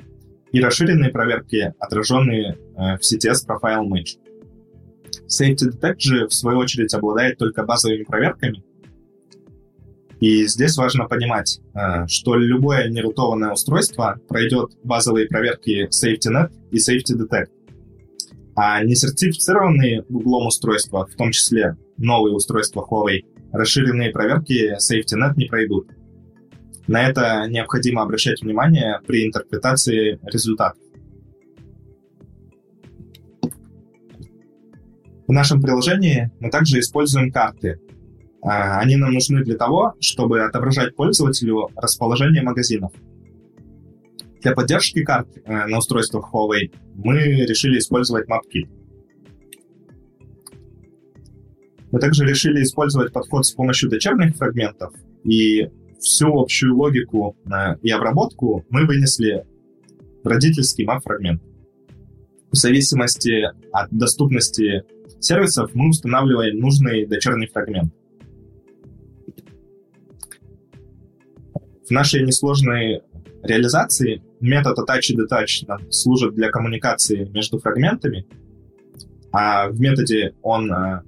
[0.51, 4.19] и расширенные проверки, отраженные в CTS Profile Match.
[5.29, 8.65] Safety Detect же, в свою очередь, обладает только базовыми проверками,
[10.21, 17.17] и здесь важно понимать, э, что любое нерутованное устройство пройдет базовые проверки SafetyNet и Safety
[17.17, 17.49] Detect.
[18.55, 25.89] А несертифицированные углом устройства, в том числе новые устройства Huawei, расширенные проверки SafetyNet не пройдут.
[26.87, 30.83] На это необходимо обращать внимание при интерпретации результатов.
[35.27, 37.79] В нашем приложении мы также используем карты,
[38.43, 42.93] они нам нужны для того, чтобы отображать пользователю расположение магазинов.
[44.43, 48.69] Для поддержки карт э, на устройствах Huawei мы решили использовать MapKit.
[51.93, 57.91] Мы также решили использовать подход с помощью дочерних фрагментов, и всю общую логику э, и
[57.91, 59.45] обработку мы вынесли
[60.25, 61.43] в родительский map-фрагмент.
[62.51, 64.85] В зависимости от доступности
[65.21, 67.93] сервисов мы устанавливаем нужный дочерний фрагмент.
[71.91, 73.03] В нашей несложной
[73.43, 78.29] реализации метод attach и detach служит для коммуникации между фрагментами,
[79.33, 81.03] а в методе on э,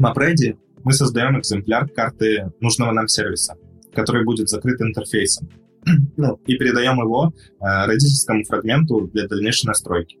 [0.00, 3.54] MapReady мы создаем экземпляр карты нужного нам сервиса,
[3.92, 5.48] который будет закрыт интерфейсом,
[6.16, 10.18] ну, и передаем его э, родительскому фрагменту для дальнейшей настройки.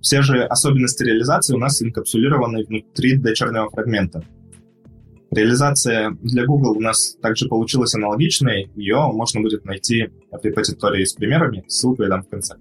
[0.00, 4.22] Все же особенности реализации у нас инкапсулированы внутри дочернего фрагмента.
[5.30, 8.70] Реализация для Google у нас также получилась аналогичной.
[8.76, 11.64] Ее можно будет найти в репозитории с примерами.
[11.66, 12.56] Ссылку я дам в конце.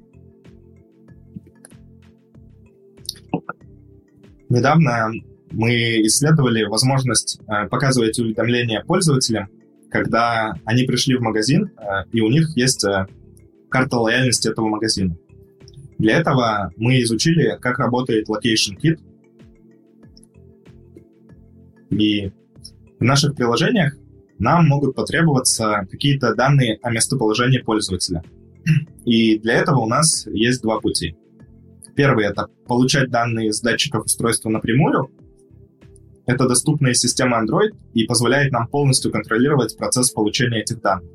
[4.49, 5.12] Недавно
[5.51, 9.47] мы исследовали возможность э, показывать уведомления пользователям,
[9.89, 13.08] когда они пришли в магазин, э, и у них есть э,
[13.69, 15.15] карта лояльности этого магазина.
[15.97, 18.99] Для этого мы изучили, как работает Location Kit.
[21.91, 22.32] И
[22.99, 23.95] в наших приложениях
[24.38, 28.23] нам могут потребоваться какие-то данные о местоположении пользователя.
[29.05, 31.15] И для этого у нас есть два пути.
[31.95, 35.10] Первый— это получать данные с датчиков устройства напрямую,
[36.25, 41.10] это доступная система Android и позволяет нам полностью контролировать процесс получения этих данных.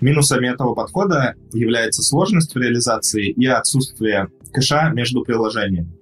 [0.00, 5.96] Минусами этого подхода является сложность в реализации и отсутствие кэша между приложениями.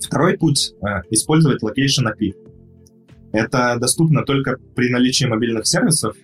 [0.00, 2.34] Второй путь э,— использовать Location API.
[3.32, 6.16] Это доступно только при наличии мобильных сервисов.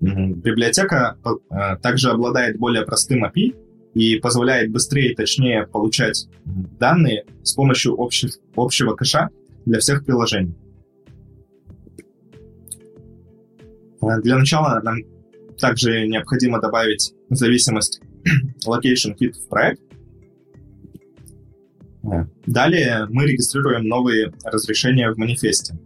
[0.00, 3.54] Библиотека э, также обладает более простым API
[3.94, 9.28] и позволяет быстрее и точнее получать данные с помощью общих, общего кэша
[9.64, 10.56] для всех приложений.
[14.02, 14.98] Э, для начала нам
[15.58, 18.00] также необходимо добавить зависимость
[18.66, 19.80] Location Kit в проект.
[22.02, 25.78] Э, далее мы регистрируем новые разрешения в манифесте.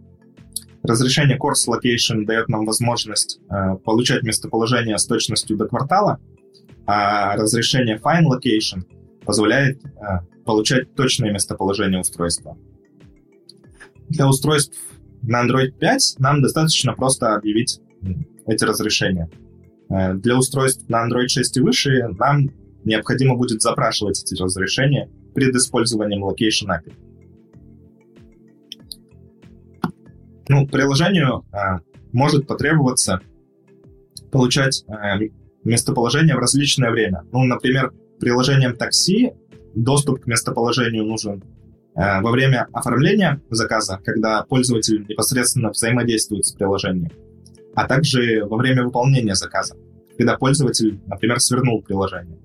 [0.87, 6.19] Разрешение Course Location дает нам возможность э, получать местоположение с точностью до квартала,
[6.85, 8.83] а разрешение Fine Location
[9.25, 9.89] позволяет э,
[10.45, 12.57] получать точное местоположение устройства.
[14.07, 14.79] Для устройств
[15.23, 17.81] на Android 5 нам достаточно просто объявить
[18.45, 19.29] эти разрешения.
[19.89, 22.49] Э, для устройств на Android 6 и выше нам
[22.85, 26.93] необходимо будет запрашивать эти разрешения перед использованием Location API.
[30.49, 31.79] Ну, приложению э,
[32.13, 33.21] может потребоваться
[34.31, 35.29] получать э,
[35.63, 37.23] местоположение в различное время.
[37.31, 39.33] Ну, например, приложением такси
[39.75, 41.43] доступ к местоположению нужен
[41.97, 47.11] Э, во время оформления заказа, когда пользователь непосредственно взаимодействует с приложением,
[47.75, 49.75] а также во время выполнения заказа,
[50.15, 52.37] когда пользователь, например, свернул приложение.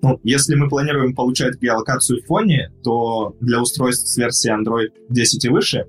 [0.00, 5.44] Ну, если мы планируем получать геолокацию в фоне, то для устройств с версии Android 10
[5.46, 5.86] и выше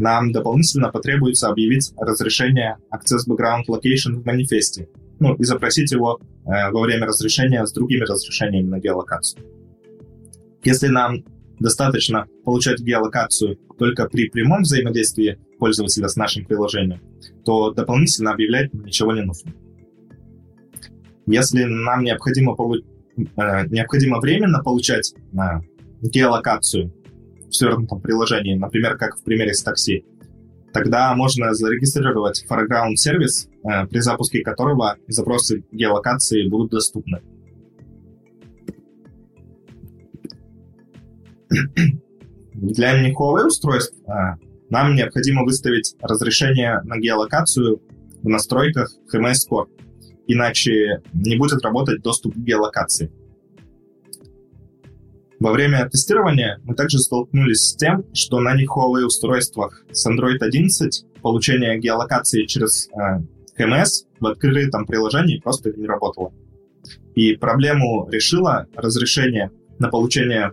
[0.00, 4.88] нам дополнительно потребуется объявить разрешение Access Background Location в манифесте,
[5.20, 9.44] ну, и запросить его э, во время разрешения с другими разрешениями на геолокацию.
[10.64, 11.24] Если нам
[11.58, 17.00] достаточно получать геолокацию только при прямом взаимодействии пользователя с нашим приложением,
[17.44, 19.52] то дополнительно объявлять ничего не нужно.
[21.26, 22.76] Если нам необходимо, полу...
[22.76, 25.38] э, необходимо временно получать э,
[26.00, 26.92] геолокацию
[27.50, 30.04] в свернутом приложении, например, как в примере с такси,
[30.72, 37.20] тогда можно зарегистрировать foreground сервис, э, при запуске которого запросы геолокации будут доступны.
[42.54, 44.36] Для Huawei устройств а,
[44.68, 47.82] нам необходимо выставить разрешение на геолокацию
[48.22, 49.66] в настройках HMS Core,
[50.26, 53.10] иначе не будет работать доступ к геолокации.
[55.40, 60.36] Во время тестирования мы также столкнулись с тем, что на не Huawei устройствах с Android
[60.38, 63.22] 11 получение геолокации через э,
[63.58, 66.34] HMS в открытом приложении просто не работало.
[67.14, 70.52] И проблему решило разрешение на получение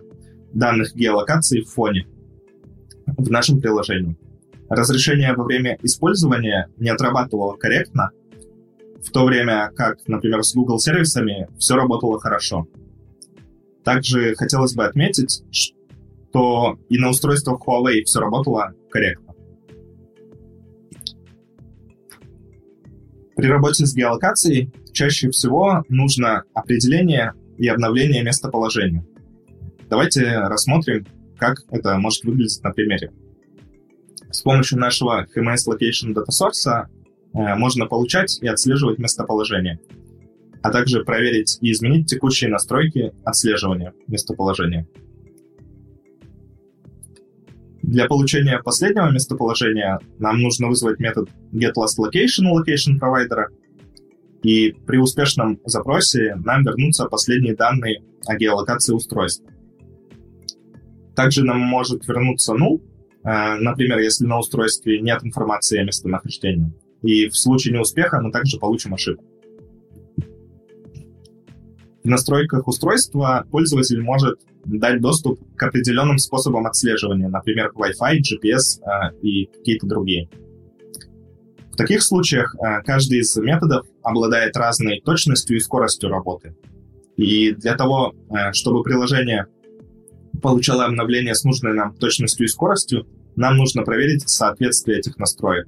[0.54, 2.06] данных геолокации в фоне
[3.06, 4.16] в нашем приложении.
[4.70, 8.10] Разрешение во время использования не отрабатывало корректно,
[9.04, 12.66] в то время как, например, с Google сервисами все работало хорошо.
[13.88, 19.32] Также хотелось бы отметить, что и на устройствах Huawei все работало корректно.
[23.34, 29.06] При работе с геолокацией чаще всего нужно определение и обновление местоположения.
[29.88, 31.06] Давайте рассмотрим,
[31.38, 33.10] как это может выглядеть на примере.
[34.30, 36.88] С помощью нашего HMS Location Data Source
[37.32, 39.80] э, можно получать и отслеживать местоположение,
[40.62, 44.86] а также проверить и изменить текущие настройки отслеживания местоположения.
[47.82, 53.48] Для получения последнего местоположения нам нужно вызвать метод getLastLocation у location провайдера,
[54.42, 59.50] и при успешном запросе нам вернутся последние данные о геолокации устройства.
[61.16, 62.80] Также нам может вернуться null,
[63.24, 66.72] э, например, если на устройстве нет информации о местонахождении.
[67.02, 69.24] И в случае неуспеха мы также получим ошибку.
[72.08, 79.46] Настройках устройства пользователь может дать доступ к определенным способам отслеживания, например, Wi-Fi, GPS э, и
[79.46, 80.28] какие-то другие.
[81.72, 86.56] В таких случаях э, каждый из методов обладает разной точностью и скоростью работы.
[87.16, 89.46] И для того, э, чтобы приложение
[90.42, 93.06] получало обновление с нужной нам точностью и скоростью,
[93.36, 95.66] нам нужно проверить соответствие этих настроек.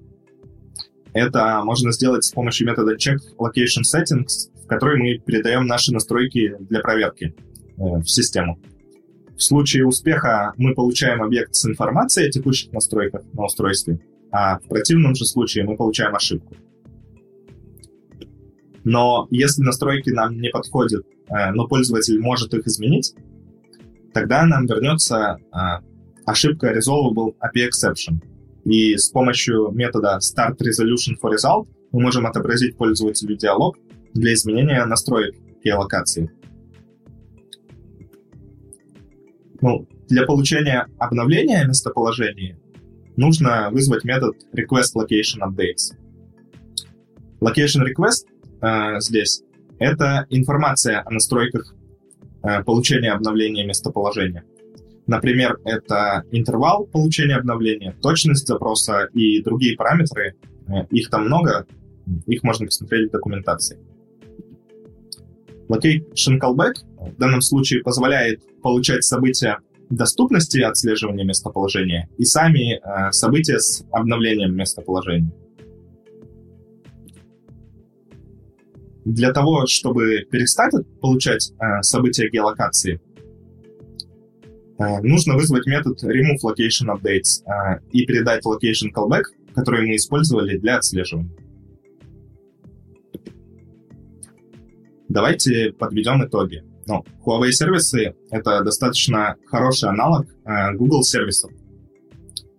[1.12, 6.56] Это можно сделать с помощью метода check location settings, в который мы передаем наши настройки
[6.60, 7.34] для проверки
[7.76, 8.60] в систему.
[9.36, 13.98] В случае успеха мы получаем объект с информацией о текущих настройках на устройстве,
[14.30, 16.54] а в противном же случае мы получаем ошибку.
[18.84, 23.14] Но если настройки нам не подходят, э, но пользователь может их изменить,
[24.14, 25.56] тогда нам вернется э,
[26.26, 28.22] ошибка resolvable API exception.
[28.64, 33.76] И с помощью метода start resolution for result мы можем отобразить пользователю диалог
[34.14, 35.34] для изменения настроек
[35.64, 36.30] геолокации.
[39.60, 42.58] Ну, для получения обновления местоположения
[43.16, 45.94] нужно вызвать метод request location updates.
[47.40, 48.26] Location request
[48.62, 49.42] э, здесь
[49.80, 51.74] это информация о настройках
[52.42, 54.44] э, получения обновления местоположения.
[55.06, 60.36] Например, это интервал получения обновления, точность запроса и другие параметры.
[60.68, 61.66] Э, их там много,
[62.26, 63.78] их можно посмотреть в документации.
[65.70, 69.58] Location callback в данном случае позволяет получать события
[69.88, 75.32] доступности отслеживания местоположения и сами э, события с обновлением местоположения.
[79.04, 83.00] Для того, чтобы перестать получать э, события геолокации,
[84.78, 89.22] э, нужно вызвать метод remove location updates э, и передать location callback,
[89.54, 91.30] который мы использовали для отслеживания.
[95.10, 96.62] Давайте подведем итоги.
[96.86, 101.50] Ну, Huawei сервисы— это достаточно хороший аналог э, Google сервисов.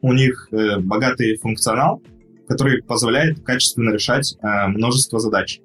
[0.01, 2.01] У них э, богатый функционал,
[2.49, 5.61] который позволяет качественно решать э, множество задач.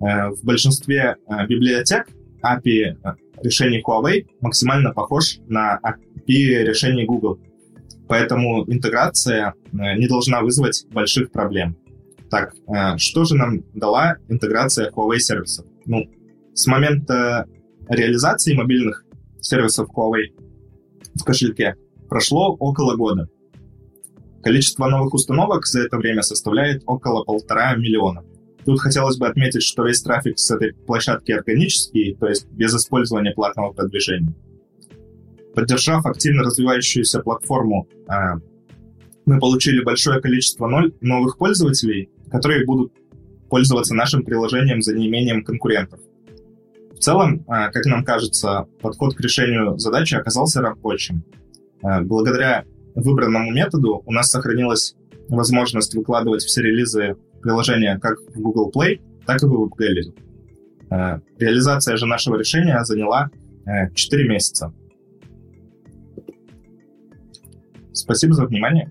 [0.00, 2.06] Э, в большинстве э, библиотек
[2.40, 7.40] API э, решений Huawei максимально похож на API решений Google.
[8.06, 11.76] Поэтому интеграция э, не должна вызвать больших проблем.
[12.30, 15.66] Так, э, что же нам дала интеграция Huawei сервисов?
[15.86, 16.08] Ну,
[16.54, 17.46] с момента
[17.88, 19.04] реализации мобильных
[19.40, 20.28] сервисов Huawei
[21.14, 21.76] в кошельке
[22.08, 23.28] прошло около года.
[24.42, 28.24] Количество новых установок за это время составляет около полтора миллиона.
[28.64, 33.32] Тут хотелось бы отметить, что весь трафик с этой площадки органический, то есть без использования
[33.32, 34.34] платного продвижения.
[35.54, 38.36] Поддержав активно развивающуюся платформу, а,
[39.26, 40.68] мы получили большое количество
[41.00, 42.92] новых пользователей, которые будут
[43.52, 46.00] пользоваться нашим приложением за неимением конкурентов.
[46.92, 51.22] В целом, а, как нам кажется, подход к решению задачи оказался рабочим.
[51.82, 54.96] А, благодаря выбранному методу у нас сохранилась
[55.28, 60.18] возможность выкладывать все релизы приложения как в Google Play, так и в WebGallery.
[60.88, 63.30] А, реализация же нашего решения заняла
[63.94, 64.72] 4 месяца.
[67.92, 68.90] Спасибо за внимание.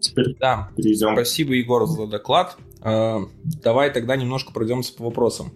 [0.00, 0.70] Теперь да.
[0.76, 1.12] перейдем.
[1.12, 2.58] Спасибо, Егор, за доклад.
[2.82, 3.22] А,
[3.62, 5.52] давай тогда немножко пройдемся по вопросам.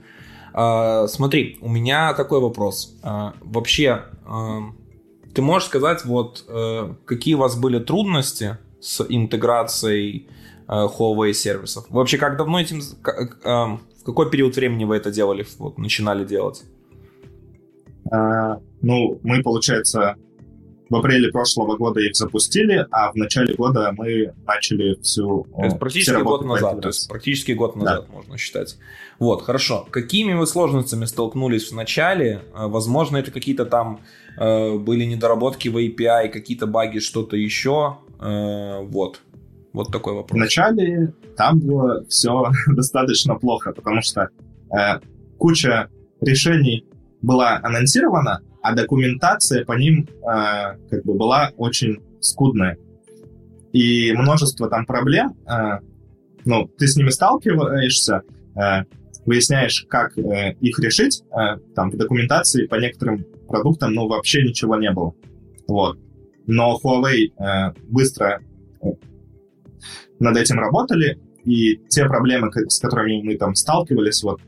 [0.52, 2.96] А, смотри, у меня такой вопрос.
[3.02, 4.04] А, вообще,
[5.34, 10.28] ты можешь сказать, вот э, какие у вас были трудности с интеграцией
[10.68, 11.86] Huawei сервисов?
[11.90, 12.80] Вообще, как давно этим...
[13.02, 16.62] В какой период времени вы это делали, вот, начинали делать?
[18.04, 20.16] Ну, мы, получается,
[20.90, 25.46] в апреле прошлого года их запустили, а в начале года мы начали всю...
[25.56, 28.14] Это практически год назад, то есть практически год назад да.
[28.14, 28.76] можно считать.
[29.18, 29.86] Вот, хорошо.
[29.90, 32.42] Какими вы сложностями столкнулись в начале?
[32.54, 34.00] Э, возможно, это какие-то там
[34.38, 37.98] э, были недоработки в API, какие-то баги, что-то еще.
[38.20, 39.20] Э, вот.
[39.72, 40.36] Вот такой вопрос.
[40.36, 44.28] В начале там было все достаточно плохо, потому что
[44.76, 45.00] э,
[45.38, 45.88] куча
[46.20, 46.86] решений
[47.22, 52.78] была анонсирована, а документация по ним э, как бы была очень скудная.
[53.74, 55.80] И множество там проблем, э,
[56.46, 58.22] ну, ты с ними сталкиваешься,
[58.56, 58.84] э,
[59.26, 64.76] выясняешь, как э, их решить, э, там в документации по некоторым продуктам, ну, вообще ничего
[64.76, 65.12] не было.
[65.68, 65.98] Вот.
[66.46, 68.40] Но Huawei э, быстро
[68.80, 68.86] э,
[70.20, 74.40] над этим работали, и те проблемы, с которыми мы там сталкивались, вот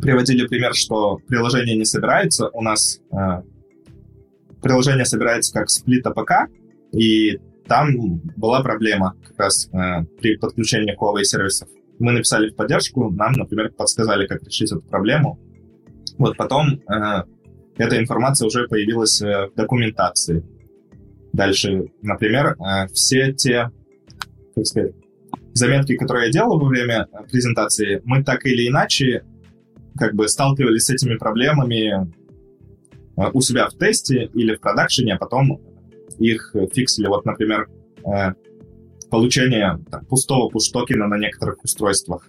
[0.00, 2.48] приводили пример, что приложение не собирается.
[2.48, 3.42] У нас э,
[4.62, 6.50] приложение собирается как split APK,
[6.92, 11.68] и там была проблема как раз э, при подключении Huawei сервисов.
[11.98, 15.38] Мы написали в поддержку, нам, например, подсказали, как решить эту проблему.
[16.16, 17.22] Вот потом э,
[17.76, 20.44] эта информация уже появилась э, в документации.
[21.32, 23.70] Дальше, например, э, все те,
[24.54, 24.92] как сказать,
[25.54, 29.24] заметки, которые я делал во время э, презентации, мы так или иначе
[29.98, 32.10] как бы сталкивались с этими проблемами
[33.16, 35.60] э, у себя в тесте или в продакшене, а потом
[36.18, 37.06] их фиксили.
[37.06, 37.68] Вот, например,
[38.06, 38.32] э,
[39.10, 42.28] получение там, пустого пуш-токена на некоторых устройствах.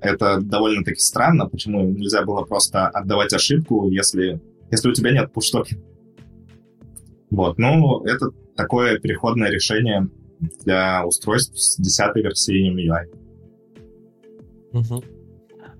[0.00, 5.80] Это довольно-таки странно, почему нельзя было просто отдавать ошибку, если, если у тебя нет пуш-токена.
[7.30, 10.08] Вот, ну, это такое переходное решение
[10.64, 13.22] для устройств с 10 версией MIUI.
[14.72, 15.04] Угу.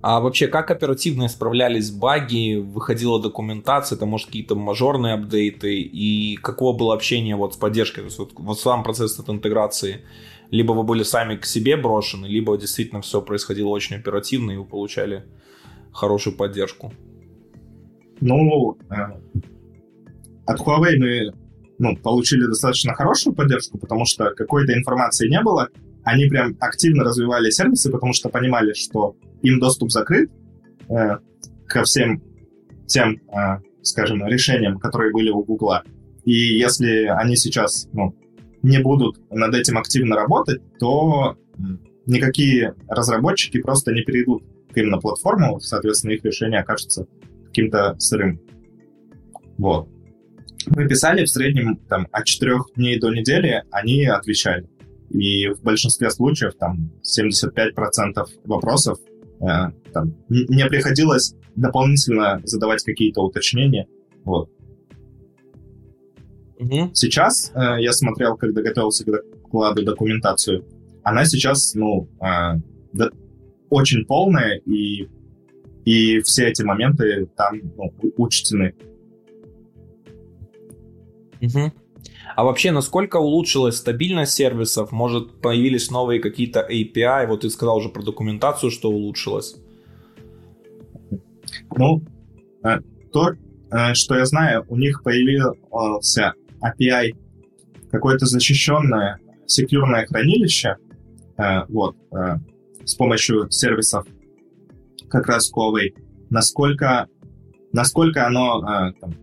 [0.02, 6.76] А вообще, как оперативно исправлялись баги, выходила документация, это, может, какие-то мажорные апдейты, и каково
[6.76, 10.00] было общение вот с поддержкой, то есть вот, вот сам процесс этой интеграции,
[10.50, 14.64] либо вы были сами к себе брошены, либо действительно все происходило очень оперативно, и вы
[14.64, 15.24] получали
[15.92, 16.92] хорошую поддержку?
[18.20, 18.94] Ну, э,
[20.46, 21.32] от Huawei мы
[21.78, 25.68] ну, получили достаточно хорошую поддержку, потому что какой-то информации не было.
[26.04, 30.30] Они прям активно развивали сервисы, потому что понимали, что им доступ закрыт
[30.88, 31.18] э,
[31.66, 32.22] ко всем
[32.86, 35.84] тем, э, скажем, решениям, которые были у Гугла.
[36.24, 38.16] И если они сейчас ну,
[38.62, 41.36] не будут над этим активно работать, то
[42.06, 47.06] никакие разработчики просто не перейдут к им на платформу, соответственно, их решение окажется
[47.46, 48.40] каким-то сырым.
[49.58, 49.88] Вот
[50.66, 54.68] мы писали в среднем там, от 4 дней до недели, они отвечали.
[55.12, 58.98] И в большинстве случаев там 75% вопросов
[59.40, 59.44] э,
[59.92, 63.86] там, не приходилось дополнительно задавать какие-то уточнения.
[64.24, 64.50] Вот.
[66.58, 66.94] Угу.
[66.94, 70.64] Сейчас э, я смотрел, когда готовился к докладу документацию,
[71.02, 72.60] она сейчас, ну, э,
[72.92, 73.10] да,
[73.68, 75.08] очень полная, и,
[75.84, 78.74] и все эти моменты там ну, учтены.
[81.40, 81.72] Угу.
[82.34, 84.92] А вообще, насколько улучшилась стабильность сервисов?
[84.92, 87.26] Может, появились новые какие-то API?
[87.26, 89.56] Вот ты сказал уже про документацию, что улучшилось.
[91.76, 92.02] Ну,
[92.64, 92.78] э,
[93.12, 93.32] то,
[93.70, 97.14] э, что я знаю, у них появился API,
[97.90, 100.76] какое-то защищенное секьюрное хранилище,
[101.36, 101.96] э, вот,
[102.84, 104.06] с помощью сервисов
[105.08, 105.94] как раз Huawei.
[106.30, 107.06] Насколько,
[107.72, 109.14] насколько оно там,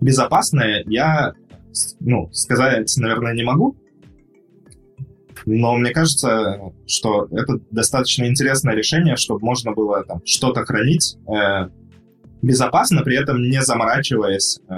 [0.00, 1.32] безопасное, я
[2.00, 3.76] ну, сказать, наверное, не могу.
[5.46, 11.68] Но мне кажется, что это достаточно интересное решение, чтобы можно было там что-то хранить э,
[12.42, 14.74] безопасно, при этом не заморачиваясь, э,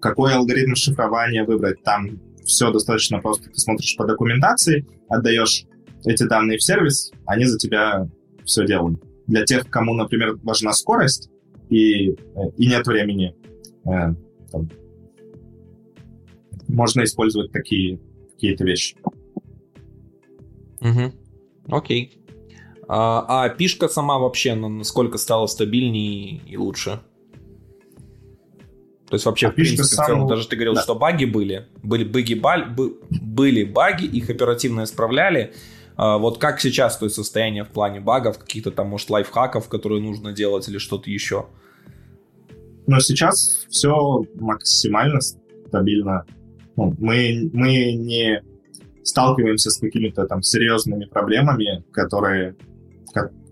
[0.00, 1.82] какой алгоритм шифрования выбрать.
[1.82, 3.48] Там все достаточно просто.
[3.48, 5.64] Ты смотришь по документации, отдаешь
[6.04, 8.08] эти данные в сервис, они за тебя
[8.44, 9.00] все делают.
[9.26, 11.30] Для тех, кому, например, важна скорость
[11.70, 12.14] и, э,
[12.58, 13.34] и нет времени
[13.84, 14.14] Э,
[14.50, 14.70] там,
[16.68, 18.00] можно использовать такие
[18.32, 18.96] какие-то вещи.
[20.80, 21.12] Угу.
[21.68, 22.18] Окей.
[22.88, 27.00] А, а пишка сама вообще насколько стала стабильнее и лучше?
[29.08, 30.82] То есть вообще, а в принципе, в целом, даже ты говорил, да.
[30.82, 35.52] что баги были, были баги, баль, были баги, их оперативно исправляли.
[35.96, 40.02] А вот как сейчас то есть состояние в плане багов, каких-то там, может, лайфхаков, которые
[40.02, 41.46] нужно делать или что-то еще?
[42.86, 46.26] Но сейчас все максимально стабильно.
[46.76, 48.42] Ну, мы, мы не
[49.02, 52.56] сталкиваемся с какими-то там серьезными проблемами, которые,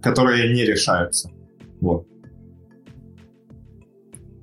[0.01, 1.31] которые не решаются.
[1.81, 2.07] Вот.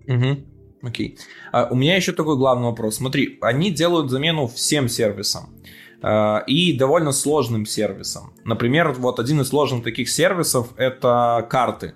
[0.07, 0.37] Угу.
[0.81, 1.17] Окей.
[1.51, 2.95] А у меня еще такой главный вопрос.
[2.95, 5.55] Смотри, они делают замену всем сервисам
[6.01, 8.33] а, и довольно сложным сервисом.
[8.45, 11.95] Например, вот один из сложных таких сервисов это карты.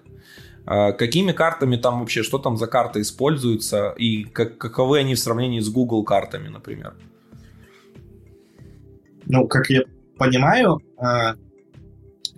[0.65, 5.19] А какими картами там вообще, что там за карты используются и как, каковы они в
[5.19, 6.95] сравнении с Google картами, например?
[9.25, 9.81] Ну, как я
[10.17, 11.35] понимаю, э,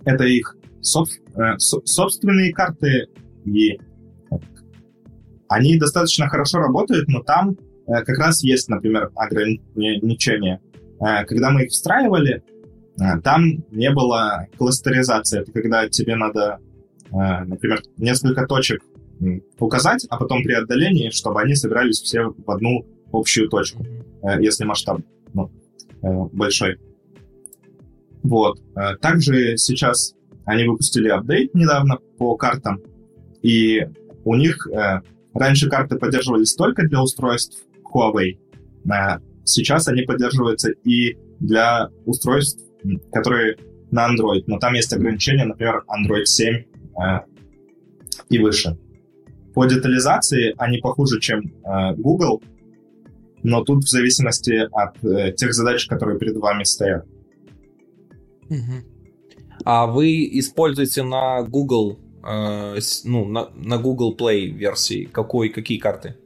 [0.04, 3.08] это их соб, э, собственные карты
[3.44, 3.78] и
[5.48, 7.56] они достаточно хорошо работают, но там
[7.86, 10.60] э, как раз есть, например, ограничения.
[11.00, 12.42] Э, когда мы их встраивали,
[13.22, 15.42] там не было кластеризации.
[15.42, 16.60] Это когда тебе надо,
[17.10, 18.82] например, несколько точек
[19.58, 23.84] указать, а потом при отдалении, чтобы они собирались все в одну общую точку,
[24.22, 25.00] э, если масштаб
[25.32, 25.50] ну,
[26.02, 26.78] э, большой.
[28.22, 28.60] Вот.
[28.74, 32.82] Э, также сейчас они выпустили апдейт недавно по картам,
[33.42, 33.86] и
[34.24, 35.00] у них э,
[35.34, 38.38] раньше карты поддерживались только для устройств Huawei,
[39.44, 42.62] сейчас они поддерживаются и для устройств,
[43.12, 43.56] которые
[43.90, 46.64] на Android, но там есть ограничения, например, Android 7 э,
[48.28, 48.76] и выше.
[49.54, 52.42] По детализации они похуже, чем э, Google,
[53.42, 57.06] но тут в зависимости от э, тех задач, которые перед вами стоят.
[59.64, 66.16] А вы используете на Google, э, ну, на, на Google Play версии какой, какие карты?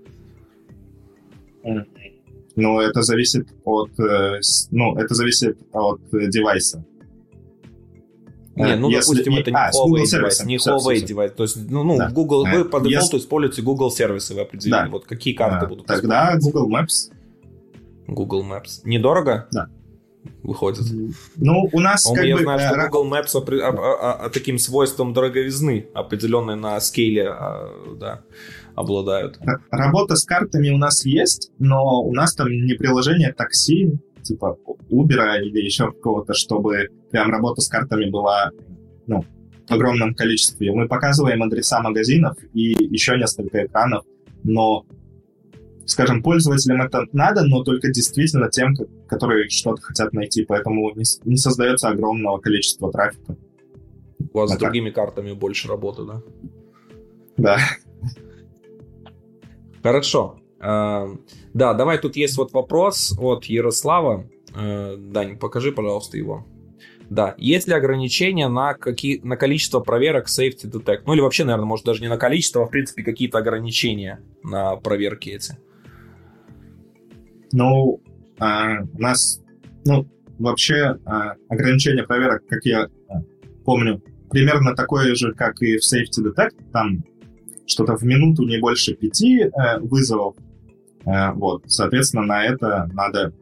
[2.57, 4.41] Ну, это зависит от, э,
[4.71, 6.85] ну, это зависит от девайса.
[8.67, 11.33] Не, ну, Если допустим, это не а, Huawei девайс, не все, Huawei девайс.
[11.33, 12.11] То есть, ну, ну да.
[12.11, 13.19] Google, вы по дефолту Если...
[13.19, 14.71] используете Google сервисы, вы определили.
[14.71, 14.89] Да.
[14.91, 15.67] Вот какие карты да.
[15.67, 17.13] будут Тогда Google Maps.
[18.07, 18.81] Google Maps.
[18.85, 19.49] Недорого?
[19.53, 19.69] Да.
[20.43, 20.85] Выходит.
[21.37, 22.43] Ну, у нас Он, как я бы...
[22.43, 23.61] знаю, что Google Maps опри...
[23.61, 28.23] а, а, а, таким свойством дороговизны, определенной на скейле, а, да,
[28.75, 29.39] обладают.
[29.71, 33.99] Работа с картами у нас есть, но у нас там не приложение такси,
[34.31, 34.57] типа
[34.91, 38.51] Uber или еще какого-то, чтобы прям работа с картами была
[39.07, 39.25] ну,
[39.69, 40.73] в огромном количестве.
[40.73, 44.05] Мы показываем адреса магазинов и еще несколько экранов,
[44.45, 44.85] но,
[45.85, 48.75] скажем, пользователям это надо, но только действительно тем,
[49.09, 53.37] которые что-то хотят найти, поэтому не, не создается огромного количества трафика.
[54.33, 56.23] У вас с другими картами больше работы, да?
[57.37, 57.59] Да.
[59.83, 60.40] Хорошо.
[60.61, 64.29] Да, давай, тут есть вот вопрос от Ярослава.
[64.55, 66.45] Э, Дань, покажи, пожалуйста, его.
[67.09, 71.03] Да, есть ли ограничения на, какие, на количество проверок Safety Detect?
[71.07, 74.77] Ну или вообще, наверное, может даже не на количество, а в принципе какие-то ограничения на
[74.77, 75.59] проверки эти?
[77.53, 78.01] Ну,
[78.39, 79.43] а, у нас,
[79.85, 80.07] ну,
[80.39, 83.23] вообще а, ограничение проверок, как я а,
[83.65, 84.01] помню,
[84.31, 86.71] примерно такое же, как и в Safety Detect.
[86.73, 87.03] Там
[87.67, 90.37] что-то в минуту не больше пяти э, вызовов.
[91.07, 93.33] Э, вот, соответственно, на это надо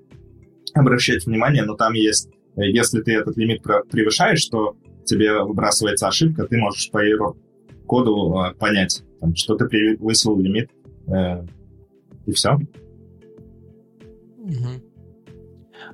[0.75, 6.47] обращать внимание, но там есть, э, если ты этот лимит превышаешь, то тебе выбрасывается ошибка,
[6.47, 7.01] ты можешь по
[7.87, 9.03] коду э, понять,
[9.35, 10.71] что ты превысил лимит,
[12.27, 12.59] и все.
[14.37, 14.89] Угу.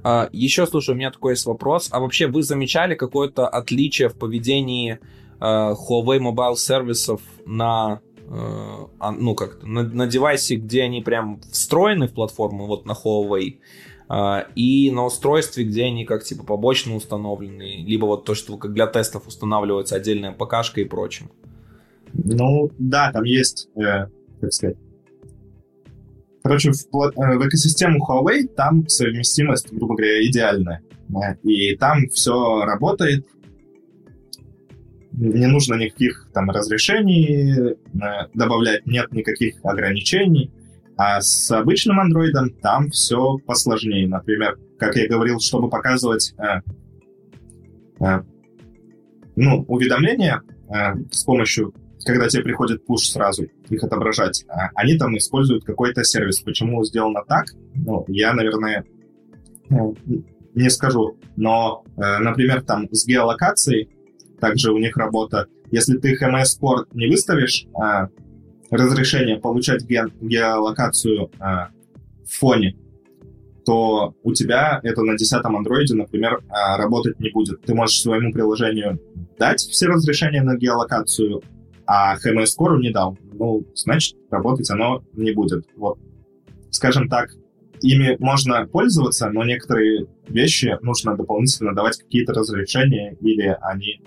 [0.02, 1.88] А, еще, слушай, у меня такой есть вопрос.
[1.90, 4.98] А вообще вы замечали какое-то отличие в поведении
[5.40, 12.12] э, Huawei Mobile сервисов на ну как на, на девайсе, где они прям встроены в
[12.12, 13.58] платформу, вот на Huawei,
[14.08, 18.72] э, и на устройстве, где они как типа побочно установлены, либо вот то, что как
[18.72, 21.30] для тестов устанавливается отдельная ПКшка и прочим.
[22.12, 24.06] Ну да, там есть, э,
[24.40, 24.76] как сказать,
[26.44, 30.82] Короче, в, э, в экосистему Huawei там совместимость, грубо говоря, идеальная.
[31.42, 33.26] И там все работает,
[35.16, 37.76] не нужно никаких там разрешений э,
[38.34, 40.50] добавлять, нет никаких ограничений.
[40.96, 44.08] А с обычным андроидом там все посложнее.
[44.08, 46.60] Например, как я говорил, чтобы показывать э,
[48.04, 48.22] э,
[49.36, 55.16] ну, уведомления э, с помощью, когда тебе приходит пуш сразу, их отображать, э, они там
[55.16, 56.40] используют какой-то сервис.
[56.40, 57.46] Почему сделано так?
[57.74, 58.84] Ну, я, наверное,
[59.70, 59.74] э,
[60.54, 61.18] не скажу.
[61.36, 63.93] Но, э, например, там с геолокацией
[64.40, 65.46] также у них работа.
[65.70, 68.08] Если ты HMS Port не выставишь а,
[68.70, 71.68] разрешение получать ге- геолокацию а,
[72.24, 72.76] в фоне,
[73.64, 77.62] то у тебя это на 10 андроиде, например, а, работать не будет.
[77.62, 79.00] Ты можешь своему приложению
[79.38, 81.42] дать все разрешения на геолокацию,
[81.86, 83.16] а HMS Core не дал.
[83.32, 85.64] Ну, значит, работать оно не будет.
[85.76, 85.98] Вот,
[86.70, 87.30] скажем так,
[87.80, 94.02] ими можно пользоваться, но некоторые вещи нужно дополнительно давать какие-то разрешения, или они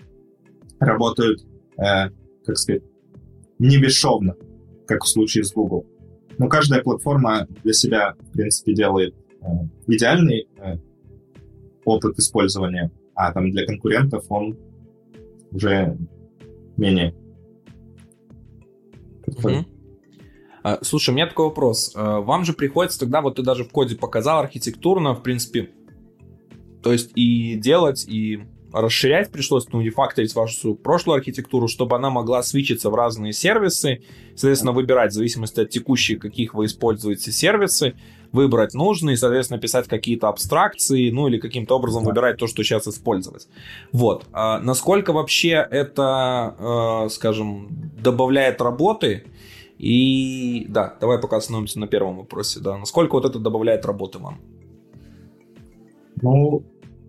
[0.79, 1.45] работают,
[1.77, 2.09] э,
[2.45, 2.83] как сказать,
[3.59, 4.35] не бесшовно,
[4.85, 5.85] как в случае с Google.
[6.37, 9.45] Но каждая платформа для себя, в принципе, делает э,
[9.87, 10.77] идеальный э,
[11.85, 14.57] опыт использования, а там для конкурентов он
[15.51, 15.97] уже
[16.75, 17.15] менее.
[19.25, 19.65] Угу.
[20.81, 21.93] Слушай, у меня такой вопрос.
[21.95, 25.69] А, вам же приходится тогда, вот ты даже в коде показал архитектурно, в принципе,
[26.83, 28.43] то есть и делать, и
[28.73, 34.01] расширять пришлось, ну, рефакторить вашу прошлую архитектуру, чтобы она могла свичиться в разные сервисы,
[34.35, 37.95] соответственно, выбирать в зависимости от текущих, каких вы используете сервисы,
[38.31, 42.09] выбрать нужные, соответственно, писать какие-то абстракции, ну, или каким-то образом да.
[42.09, 43.47] выбирать то, что сейчас использовать.
[43.91, 44.25] Вот.
[44.33, 46.55] А насколько вообще это,
[47.05, 47.69] э, скажем,
[48.01, 49.25] добавляет работы,
[49.77, 54.39] и да, давай пока остановимся на первом вопросе, да, насколько вот это добавляет работы вам?
[56.21, 56.63] Ну,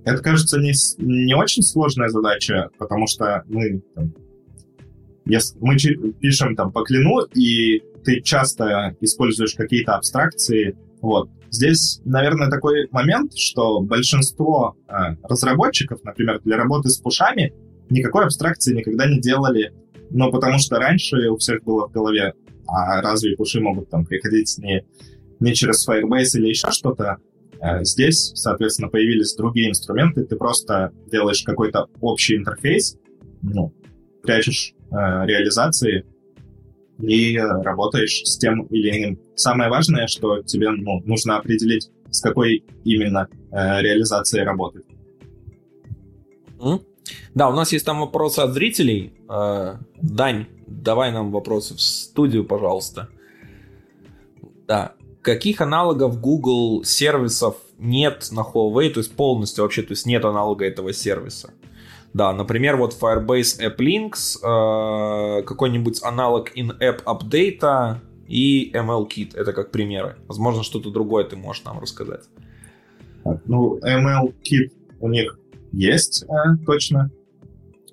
[0.08, 4.14] это, кажется, не, не очень сложная задача, потому что мы, там,
[5.26, 5.76] если мы
[6.20, 11.30] пишем там по клину, и ты часто используешь какие-то абстракции, вот.
[11.50, 14.92] Здесь, наверное, такой момент, что большинство э,
[15.22, 17.54] разработчиков, например, для работы с пушами,
[17.88, 19.72] никакой абстракции никогда не делали,
[20.10, 22.34] но потому что раньше у всех было в голове,
[22.66, 24.84] а разве пуши могут там приходить не,
[25.40, 27.18] не через Firebase или еще что-то,
[27.82, 30.24] здесь, соответственно, появились другие инструменты.
[30.24, 32.96] Ты просто делаешь какой-то общий интерфейс,
[33.42, 33.72] ну,
[34.22, 34.94] прячешь э,
[35.26, 36.04] реализации
[37.00, 39.20] и работаешь с тем или иным.
[39.36, 44.84] Самое важное, что тебе ну, нужно определить, с какой именно э, реализацией работать.
[46.58, 46.82] Mm.
[47.34, 49.14] Да, у нас есть там вопросы от зрителей.
[49.30, 53.08] Э, Дань, давай нам вопросы в студию, пожалуйста.
[54.66, 54.94] Да,
[55.28, 60.64] каких аналогов Google сервисов нет на Huawei, то есть полностью вообще, то есть нет аналога
[60.64, 61.50] этого сервиса.
[62.14, 69.36] Да, например, вот Firebase App Links, э, какой-нибудь аналог in-app апдейта и ML-Kit.
[69.36, 70.16] Это как примеры.
[70.28, 72.24] Возможно, что-то другое ты можешь нам рассказать.
[73.44, 75.38] Ну, ML-Kit у них
[75.72, 77.10] есть э, точно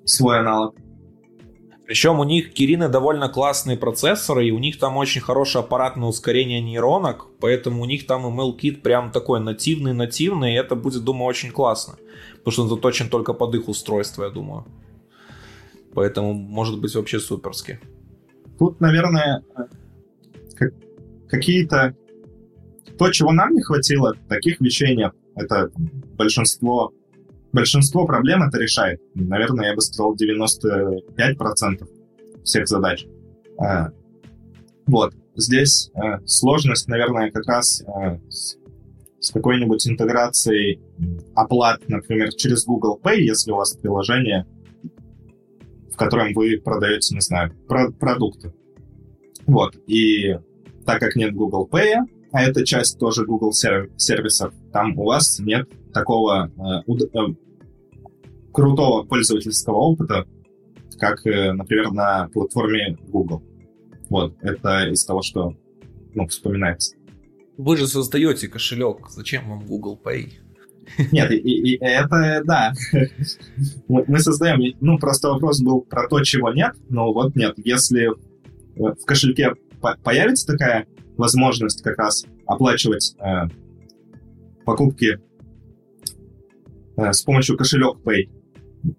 [0.06, 0.74] свой аналог.
[1.86, 6.60] Причем у них Кирины довольно классные процессоры, и у них там очень хорошее аппаратное ускорение
[6.60, 11.94] нейронок, поэтому у них там ML-кит прям такой нативный-нативный, и это будет, думаю, очень классно.
[12.38, 14.64] Потому что он заточен только под их устройство, я думаю.
[15.94, 17.78] Поэтому может быть вообще суперски.
[18.58, 19.44] Тут, наверное,
[21.28, 21.94] какие-то...
[22.98, 25.12] То, чего нам не хватило, таких вещей нет.
[25.36, 25.70] Это
[26.16, 26.92] большинство
[27.56, 29.00] большинство проблем это решает.
[29.14, 31.88] Наверное, я бы сказал 95%
[32.44, 33.06] всех задач.
[33.58, 33.88] А,
[34.86, 35.14] вот.
[35.34, 40.80] Здесь а, сложность, наверное, как раз а, с какой-нибудь интеграцией
[41.34, 44.46] оплат, например, через Google Pay, если у вас приложение,
[45.90, 48.52] в котором вы продаете, не знаю, про продукты.
[49.46, 49.76] Вот.
[49.86, 50.36] И
[50.84, 51.94] так как нет Google Pay,
[52.32, 56.50] а это часть тоже Google сервисов, там у вас нет такого
[58.56, 60.26] крутого пользовательского опыта,
[60.98, 63.42] как, э, например, на платформе Google.
[64.08, 65.54] Вот, это из того, что
[66.14, 66.96] ну, вспоминается.
[67.58, 70.32] Вы же создаете кошелек, зачем вам Google Pay?
[71.12, 72.72] Нет, и, и это да.
[73.88, 74.74] Мы создаем.
[74.80, 76.72] Ну, просто вопрос был про то, чего нет.
[76.88, 77.54] Но вот нет.
[77.58, 78.08] Если
[78.74, 79.52] в кошельке
[80.02, 80.86] появится такая
[81.18, 83.48] возможность как раз оплачивать э,
[84.64, 85.18] покупки
[86.96, 88.30] э, с помощью кошелек Pay,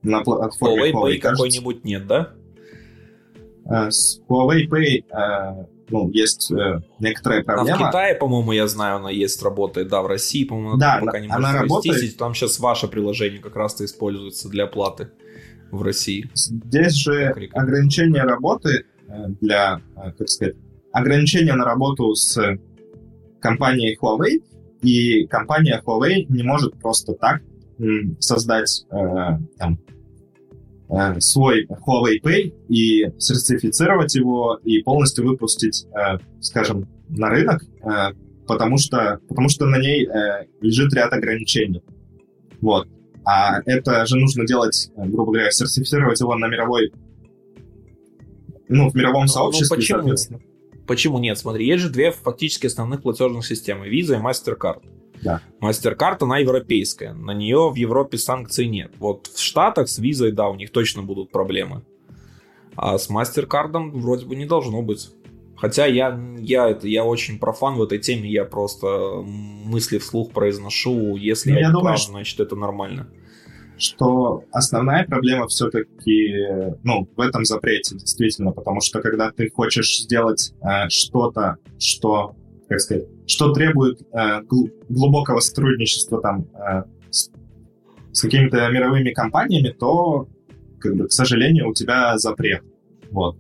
[0.03, 2.34] на платформе Huawei, Huawei Pay какой-нибудь нет, да?
[3.65, 7.78] Uh, с Huawei Pay uh, ну, есть uh, некоторая проблема.
[7.78, 9.88] А в Китае, по-моему, я знаю, она есть, работает.
[9.89, 12.17] Да, в России, по-моему, да, пока не она работает.
[12.17, 15.11] Там сейчас ваше приложение как раз-то используется для оплаты
[15.71, 16.30] в России.
[16.34, 18.86] Здесь же ограничение работы
[19.41, 19.82] для,
[20.17, 20.55] как сказать,
[20.91, 22.39] ограничение на работу с
[23.39, 24.43] компанией Huawei,
[24.82, 27.41] и компания Huawei не может просто так
[28.19, 28.95] создать э,
[29.57, 29.80] там,
[30.89, 37.63] э, свой Huawei Pay и сертифицировать его и полностью выпустить, э, скажем, на рынок,
[38.47, 40.05] потому что, потому что на ней
[40.59, 41.82] лежит ряд ограничений.
[42.59, 42.89] Вот.
[43.23, 46.91] А это же нужно делать, грубо говоря, сертифицировать его на мировой,
[48.67, 49.99] ну, в мировом ну, сообществе, ну, почему?
[49.99, 50.39] соответственно.
[50.86, 51.38] Почему нет?
[51.38, 54.82] Смотри, есть же две фактически основных платежных системы, Visa и MasterCard.
[55.22, 55.41] Да.
[55.61, 57.13] MasterCard, она европейская.
[57.13, 58.91] На нее в Европе санкций нет.
[58.99, 61.84] Вот в Штатах с визой, да, у них точно будут проблемы.
[62.76, 65.09] А с MasterCard вроде бы не должно быть.
[65.55, 71.15] Хотя я, я, это, я очень профан в этой теме, я просто мысли вслух произношу.
[71.15, 73.07] Если ну, я, я думаю, прав, значит это нормально.
[73.80, 80.53] Что основная проблема все-таки ну, в этом запрете, действительно, потому что когда ты хочешь сделать
[80.61, 82.36] э, что-то, что
[82.70, 84.41] как сказать, что требует э,
[84.89, 87.30] глубокого сотрудничества там э, с,
[88.13, 90.28] с какими-то мировыми компаниями, то,
[90.80, 92.63] как бы, к сожалению, у тебя запрет.
[93.11, 93.38] Вот.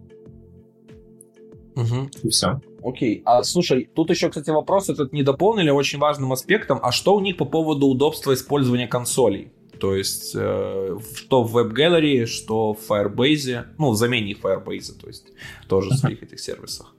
[1.75, 2.09] Угу.
[2.23, 2.61] И все.
[2.83, 3.21] Окей.
[3.25, 6.79] А слушай, тут еще, кстати, вопрос этот не дополнили очень важным аспектом.
[6.81, 9.51] А что у них по поводу удобства использования консолей?
[9.79, 15.27] То есть, э, что в WebGallery, что в Firebase, ну, в замене Firebase, то есть,
[15.67, 16.93] тоже в своих этих сервисах.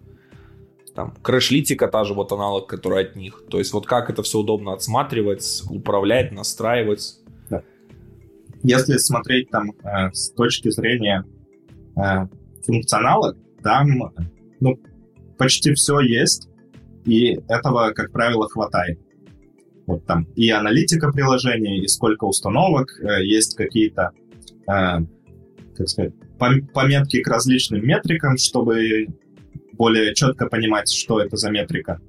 [0.99, 3.45] Там, Crashlytica, та же вот аналог, который от них.
[3.49, 7.21] То есть, вот как это все удобно отсматривать, управлять, настраивать.
[7.49, 7.63] Да.
[8.65, 11.25] Если смотреть там э, с точки зрения
[11.97, 12.27] э,
[12.67, 14.13] функционала, там,
[14.59, 14.77] ну,
[15.39, 16.49] почти все есть,
[17.05, 18.99] и этого, как правило, хватает.
[19.87, 24.11] Вот там и аналитика приложения, и сколько установок, э, есть какие-то,
[24.67, 24.99] э,
[25.77, 26.13] как сказать,
[26.75, 29.07] пометки к различным метрикам, чтобы
[29.79, 32.01] более четко понимать, что это за метрика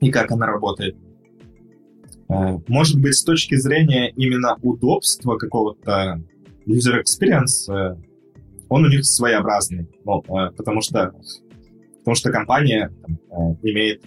[0.00, 0.96] и как она работает.
[2.28, 6.20] Э, может быть, с точки зрения именно удобства какого-то
[6.66, 7.96] user experience, э,
[8.68, 10.22] он у них своеобразный, ну,
[10.56, 11.12] потому что
[11.98, 12.92] потому что компания
[13.62, 14.02] имеет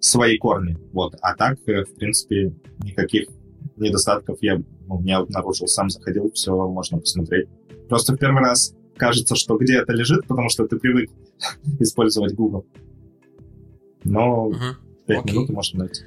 [0.00, 0.76] свои корни.
[0.92, 1.16] Вот.
[1.20, 3.28] А так, в принципе, никаких
[3.76, 5.66] недостатков я ну, не обнаружил.
[5.66, 7.48] Сам заходил, все можно посмотреть.
[7.88, 11.10] Просто в первый раз кажется, что где это лежит, потому что ты привык
[11.80, 12.66] использовать Google.
[14.04, 14.58] Но угу.
[15.06, 15.34] 5 Окей.
[15.34, 16.02] минут можно найти.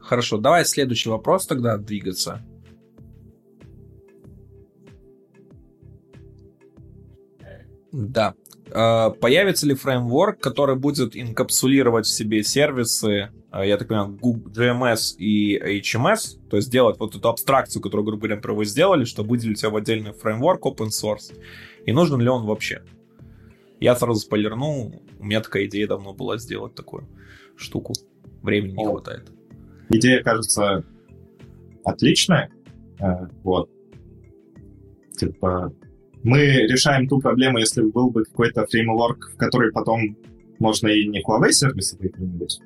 [0.00, 2.42] Хорошо, давай следующий вопрос тогда двигаться.
[7.92, 8.34] Да.
[8.72, 14.50] А, появится ли фреймворк, который будет инкапсулировать в себе сервисы, а, я так понимаю, Google
[14.50, 19.04] GMS и HMS, то есть сделать вот эту абстракцию, которую, грубо говоря, например, вы сделали,
[19.04, 21.34] что выделить его в отдельный фреймворк open source.
[21.86, 22.82] И нужен ли он вообще?
[23.80, 27.08] Я сразу спойлерну, у меня такая идея давно была сделать такую
[27.56, 27.94] штуку.
[28.42, 29.30] Времени не хватает.
[29.88, 30.84] Идея кажется
[31.84, 32.50] отличная.
[32.98, 33.70] Э, вот.
[35.16, 35.72] Типа,
[36.22, 40.16] мы решаем ту проблему, если был бы какой-то фреймворк, в который потом
[40.58, 42.60] можно и не Huawei сервисы какие-нибудь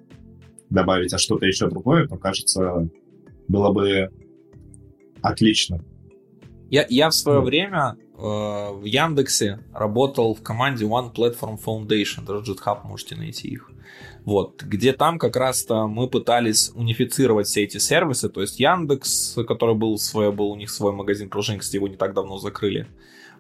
[0.71, 2.89] добавить, а что-то еще другое, то, кажется,
[3.49, 4.09] было бы
[5.21, 5.85] отлично.
[6.71, 7.45] Я, я в свое mm.
[7.45, 13.71] время э, в Яндексе работал в команде One Platform Foundation, даже GitHub можете найти их.
[14.25, 19.75] Вот, где там как раз-то мы пытались унифицировать все эти сервисы, то есть Яндекс, который
[19.75, 22.87] был свой, был у них свой магазин приложений, кстати, его не так давно закрыли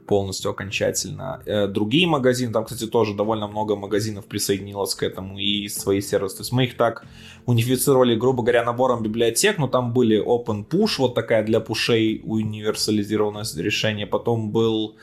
[0.07, 1.43] полностью окончательно.
[1.47, 6.37] Э, другие магазины, там, кстати, тоже довольно много магазинов присоединилось к этому и свои сервисы.
[6.37, 7.07] То есть мы их так
[7.47, 13.45] унифицировали, грубо говоря, набором библиотек, но там были Open Push, вот такая для пушей универсализированное
[13.57, 14.07] решение.
[14.07, 14.97] Потом был...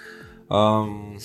[0.50, 1.20] Эм,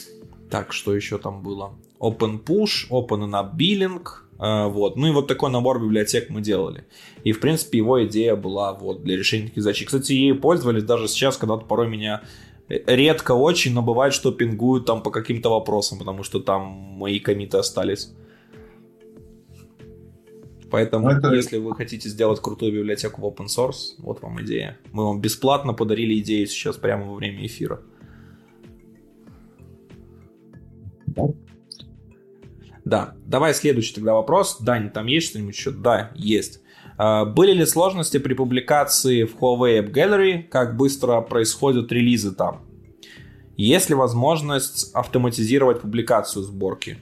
[0.50, 1.74] так, что еще там было?
[1.98, 4.02] Open Push, Open and Billing,
[4.38, 4.96] э, вот.
[4.96, 6.84] Ну и вот такой набор библиотек мы делали.
[7.24, 9.84] И, в принципе, его идея была вот для решения таких задач.
[9.84, 12.22] Кстати, ей пользовались даже сейчас, когда порой меня
[12.68, 17.58] редко очень, но бывает, что пингуют там по каким-то вопросам, потому что там мои комиты
[17.58, 18.12] остались.
[20.70, 21.34] Поэтому, ну, Это...
[21.34, 24.78] если вы хотите сделать крутую библиотеку в open source, вот вам идея.
[24.92, 27.82] Мы вам бесплатно подарили идею сейчас прямо во время эфира.
[31.06, 31.22] Да.
[32.84, 34.60] Да, давай следующий тогда вопрос.
[34.60, 35.72] Дань, там есть что-нибудь еще?
[35.72, 36.61] Да, есть.
[37.04, 40.44] А, были ли сложности при публикации в Huawei App Gallery?
[40.44, 42.60] Как быстро происходят релизы там?
[43.56, 46.98] Есть ли возможность автоматизировать публикацию сборки?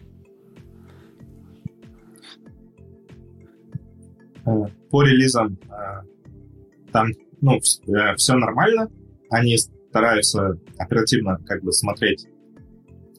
[4.47, 4.51] Э,
[4.91, 6.07] по релизам э,
[6.93, 7.09] там
[7.43, 8.91] ну, э, все нормально.
[9.29, 12.27] Они стараются оперативно как бы смотреть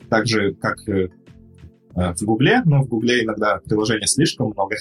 [0.10, 4.76] так же, как в Гугле, но в Гугле иногда приложений слишком много,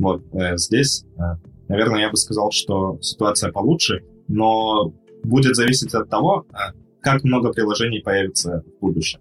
[0.00, 1.20] вот э, здесь, э,
[1.68, 6.72] наверное, я бы сказал, что ситуация получше, но будет зависеть от того, э,
[7.02, 9.20] как много приложений появится в будущем.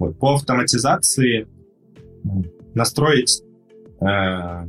[0.00, 1.46] Вот, по автоматизации
[2.74, 3.42] настроить
[4.00, 4.66] э,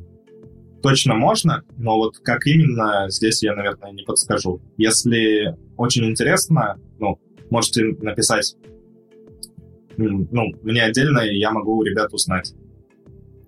[0.84, 4.62] точно можно, но вот как именно, здесь я, наверное, не подскажу.
[4.78, 8.56] Если очень интересно, ну, можете написать
[9.98, 12.54] ну, мне отдельно, и я могу у ребят узнать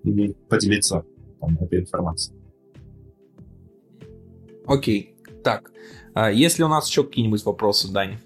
[0.02, 1.04] или поделиться
[1.42, 2.34] там, этой информации.
[4.66, 5.16] Окей.
[5.44, 5.72] Так,
[6.14, 8.18] а если у нас еще какие-нибудь вопросы, Дань?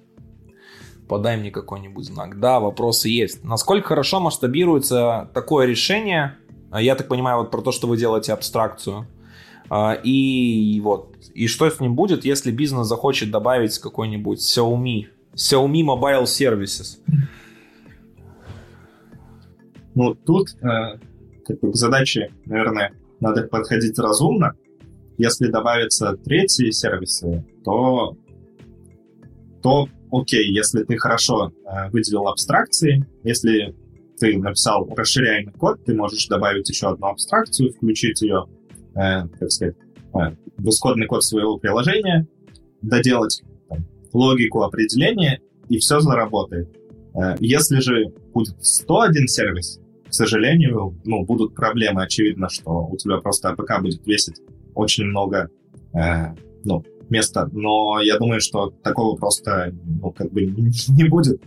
[1.08, 2.38] Подай мне какой-нибудь знак.
[2.40, 3.42] Да, вопросы есть.
[3.42, 6.36] Насколько хорошо масштабируется такое решение?
[6.70, 9.06] А я так понимаю, вот про то, что вы делаете абстракцию.
[9.70, 15.82] А, и вот, и что с ним будет, если бизнес захочет добавить какой-нибудь Xiaomi, Xiaomi
[15.82, 16.98] Mobile Services?
[19.94, 20.98] Ну, тут э,
[21.46, 24.54] как бы, задачи, наверное, надо подходить разумно.
[25.18, 28.16] Если добавятся третьи сервисы, то,
[29.62, 33.74] то окей, если ты хорошо э, выделил абстракции, если
[34.18, 38.46] ты написал расширяемый код, ты можешь добавить еще одну абстракцию, включить ее,
[38.94, 39.76] э, как сказать,
[40.14, 40.18] э,
[40.58, 42.26] в исходный код своего приложения,
[42.82, 46.68] доделать там, логику определения, и все заработает.
[47.14, 52.02] Э, если же будет 101 сервис, к сожалению, ну, будут проблемы.
[52.02, 54.40] Очевидно, что у тебя просто APK будет весить
[54.74, 55.48] очень много
[55.94, 56.34] э,
[56.64, 57.48] ну, места.
[57.52, 61.40] Но я думаю, что такого просто ну, как бы не будет.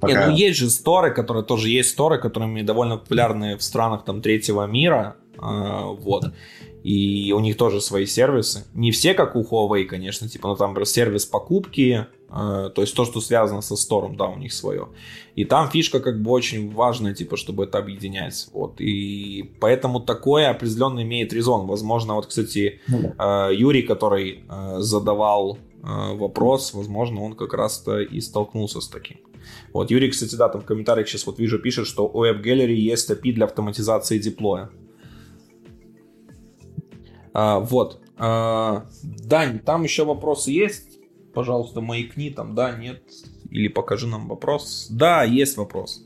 [0.00, 0.12] Пока...
[0.12, 4.20] Не, ну есть же сторы, которые тоже есть сторы, которыми довольно популярны в странах там
[4.20, 5.16] третьего мира.
[5.38, 6.32] Э, вот
[6.86, 8.64] и у них тоже свои сервисы.
[8.72, 13.04] Не все, как у Huawei, конечно, типа, ну там сервис покупки, э, то есть то,
[13.04, 14.86] что связано со стором, да, у них свое.
[15.34, 18.46] И там фишка как бы очень важная, типа, чтобы это объединять.
[18.52, 18.80] Вот.
[18.80, 21.66] И поэтому такое определенно имеет резон.
[21.66, 27.98] Возможно, вот, кстати, ну э, Юрий, который э, задавал э, вопрос, возможно, он как раз-то
[27.98, 29.16] и столкнулся с таким.
[29.72, 33.10] Вот, Юрий, кстати, да, там в комментариях сейчас вот вижу, пишет, что у WebGallery есть
[33.10, 34.70] API для автоматизации деплоя.
[37.38, 38.00] А, вот.
[38.16, 40.98] А, Дань, там еще вопросы есть?
[41.34, 43.02] Пожалуйста, маякни там, да, нет?
[43.50, 44.86] Или покажи нам вопрос.
[44.88, 46.02] Да, есть вопрос.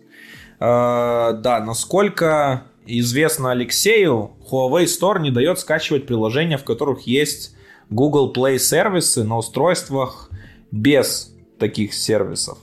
[0.58, 7.54] А, да, насколько известно Алексею, Huawei Store не дает скачивать приложения, в которых есть
[7.90, 10.30] Google Play сервисы на устройствах
[10.72, 12.58] без таких сервисов.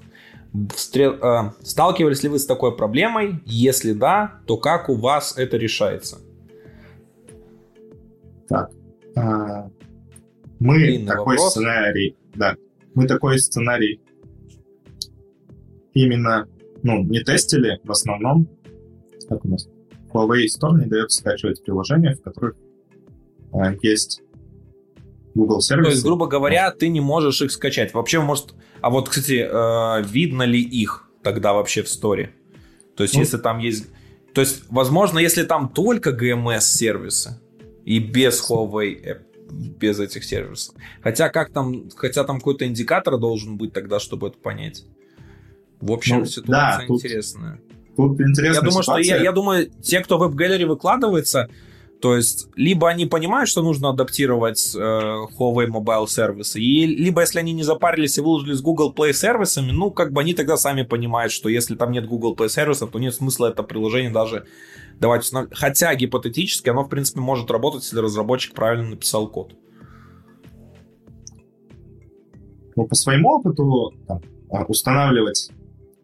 [1.22, 3.40] А, сталкивались ли вы с такой проблемой?
[3.46, 6.18] Если да, то как у вас это решается?
[8.48, 8.72] Так.
[9.16, 9.70] А,
[10.60, 11.52] мы Длинный такой вопрос.
[11.52, 12.56] сценарий, да,
[12.94, 14.02] мы такой сценарий
[15.94, 16.48] именно,
[16.84, 18.48] ну, не тестили в основном.
[19.30, 19.68] Как у нас?
[20.14, 22.56] Huawei Store не дает скачивать приложения, в которых
[23.52, 24.22] а, есть
[25.38, 25.90] Google сервисы.
[25.90, 27.94] То есть, грубо говоря, ты не можешь их скачать.
[27.94, 28.54] Вообще, может...
[28.82, 32.32] А вот, кстати, э, видно ли их тогда вообще в сторе?
[32.96, 33.88] То есть, ну, если там есть...
[34.34, 37.40] То есть, возможно, если там только GMS-сервисы,
[37.88, 40.76] и без Huawei App, без этих сервисов.
[41.02, 44.84] Хотя как там, хотя там какой-то индикатор должен быть тогда, чтобы это понять.
[45.80, 47.62] В общем, ну, ситуация да, интересная.
[47.96, 49.04] Тут, интересная я думаю, ситуация.
[49.04, 51.50] что я, я думаю, те, кто в веб-галере выкладывается,
[52.02, 57.40] то есть, либо они понимают, что нужно адаптировать э, Huawei Mobile сервисы, и либо если
[57.40, 60.82] они не запарились и выложили с Google Play сервисами, ну, как бы они тогда сами
[60.82, 64.46] понимают, что если там нет Google Play сервисов, то нет смысла это приложение даже
[65.00, 65.60] давать устанавливать.
[65.60, 69.54] Хотя гипотетически оно, в принципе, может работать, если разработчик правильно написал код.
[72.76, 74.22] Ну, по своему опыту там,
[74.52, 75.50] а, устанавливать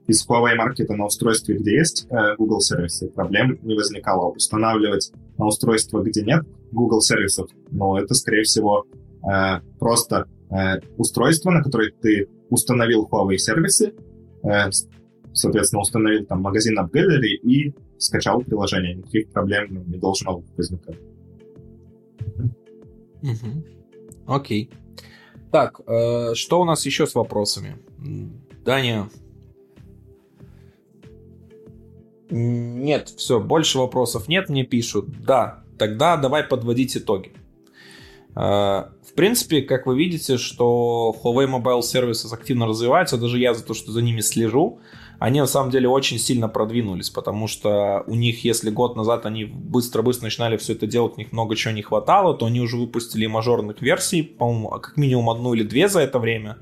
[0.07, 4.31] из Huawei маркета на устройстве, где есть э, Google сервисы, проблем не возникало.
[4.31, 8.85] Устанавливать на устройство, где нет Google сервисов, но это, скорее всего,
[9.23, 13.93] э, просто э, устройство, на которое ты установил Huawei сервисы,
[15.31, 17.73] соответственно, установил там магазин AppGallery и
[18.03, 18.95] скачал приложение.
[18.95, 20.97] Никаких проблем не должно возникать.
[23.21, 23.63] Угу.
[24.27, 24.69] Окей.
[25.51, 27.77] Так, э, что у нас еще с вопросами?
[28.65, 29.09] Даня.
[32.29, 35.09] Нет, все, больше вопросов нет, мне пишут.
[35.25, 37.33] Да, тогда давай подводить итоги.
[38.35, 43.63] Э, в принципе, как вы видите, что Huawei Mobile Services активно развивается, даже я за
[43.63, 44.79] то, что за ними слежу
[45.19, 49.45] они на самом деле очень сильно продвинулись, потому что у них, если год назад они
[49.45, 53.25] быстро-быстро начинали все это делать, у них много чего не хватало, то они уже выпустили
[53.25, 56.57] мажорных версий, по-моему, как минимум одну или две за это время.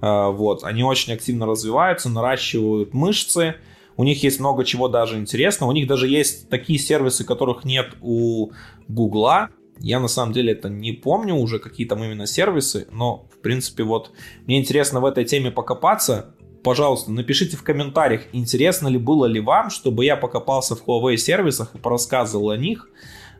[0.00, 3.56] А, вот, они очень активно развиваются, наращивают мышцы,
[3.96, 7.94] у них есть много чего даже интересного, у них даже есть такие сервисы, которых нет
[8.02, 8.50] у
[8.88, 13.40] Гугла, я на самом деле это не помню уже, какие там именно сервисы, но, в
[13.40, 14.10] принципе, вот
[14.46, 16.34] мне интересно в этой теме покопаться,
[16.66, 21.72] пожалуйста, напишите в комментариях, интересно ли было ли вам, чтобы я покопался в Huawei сервисах
[21.76, 22.90] и порассказывал о них,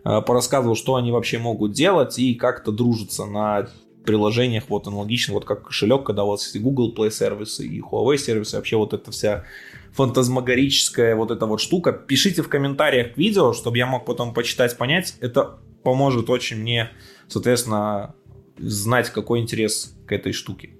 [0.04, 3.66] э, порассказывал, что они вообще могут делать и как-то дружиться на
[4.04, 8.16] приложениях вот аналогично, вот как кошелек, когда у вас есть Google Play сервисы и Huawei
[8.16, 9.42] сервисы, вообще вот эта вся
[9.90, 11.90] фантазмагорическая вот эта вот штука.
[11.90, 15.16] Пишите в комментариях к видео, чтобы я мог потом почитать, понять.
[15.18, 16.90] Это поможет очень мне,
[17.26, 18.14] соответственно,
[18.56, 20.76] знать, какой интерес к этой штуке.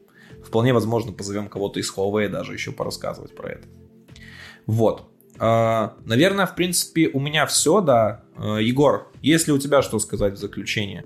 [0.47, 3.69] Вполне возможно, позовем кого-то из Huawei даже еще порассказывать про это.
[4.67, 5.11] Вот.
[5.39, 8.25] А, наверное, в принципе, у меня все, да.
[8.37, 11.05] А, Егор, есть ли у тебя что сказать в заключение?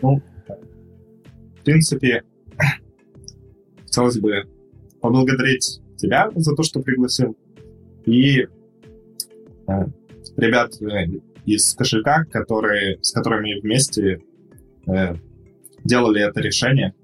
[0.00, 2.22] Ну, в принципе,
[3.84, 4.44] хотелось бы
[5.00, 7.36] поблагодарить тебя за то, что пригласил.
[8.06, 8.48] И э,
[10.36, 14.22] ребят э, из кошелька, которые, с которыми вместе
[14.86, 15.14] э,
[15.84, 16.94] делали это решение.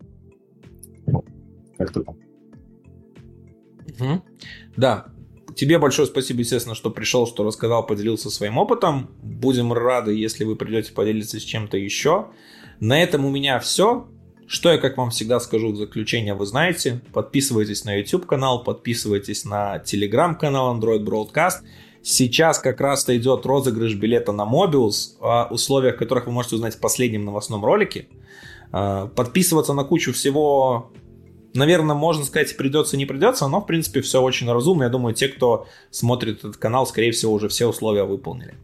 [1.78, 2.14] Как-то так.
[4.00, 4.22] Угу.
[4.76, 5.06] Да.
[5.54, 9.10] Тебе большое спасибо, естественно, что пришел, что рассказал, поделился своим опытом.
[9.22, 12.28] Будем рады, если вы придете поделиться с чем-то еще.
[12.80, 14.08] На этом у меня все.
[14.46, 17.02] Что я, как вам всегда скажу в заключение, вы знаете.
[17.12, 21.64] Подписывайтесь на YouTube канал, подписывайтесь на Telegram канал Android Broadcast.
[22.02, 26.80] Сейчас как раз-то идет розыгрыш билета на Mobius, о условиях которых вы можете узнать в
[26.80, 28.08] последнем новостном ролике.
[28.72, 30.92] А, подписываться на кучу всего,
[31.54, 34.84] наверное, можно сказать, придется, не придется, но, в принципе, все очень разумно.
[34.84, 38.54] Я думаю, те, кто смотрит этот канал, скорее всего, уже все условия выполнили.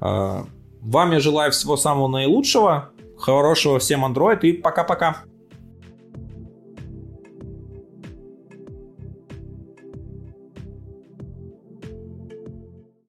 [0.00, 0.46] А,
[0.80, 2.90] вам я желаю всего самого наилучшего.
[3.18, 5.22] Хорошего всем Android и пока-пока.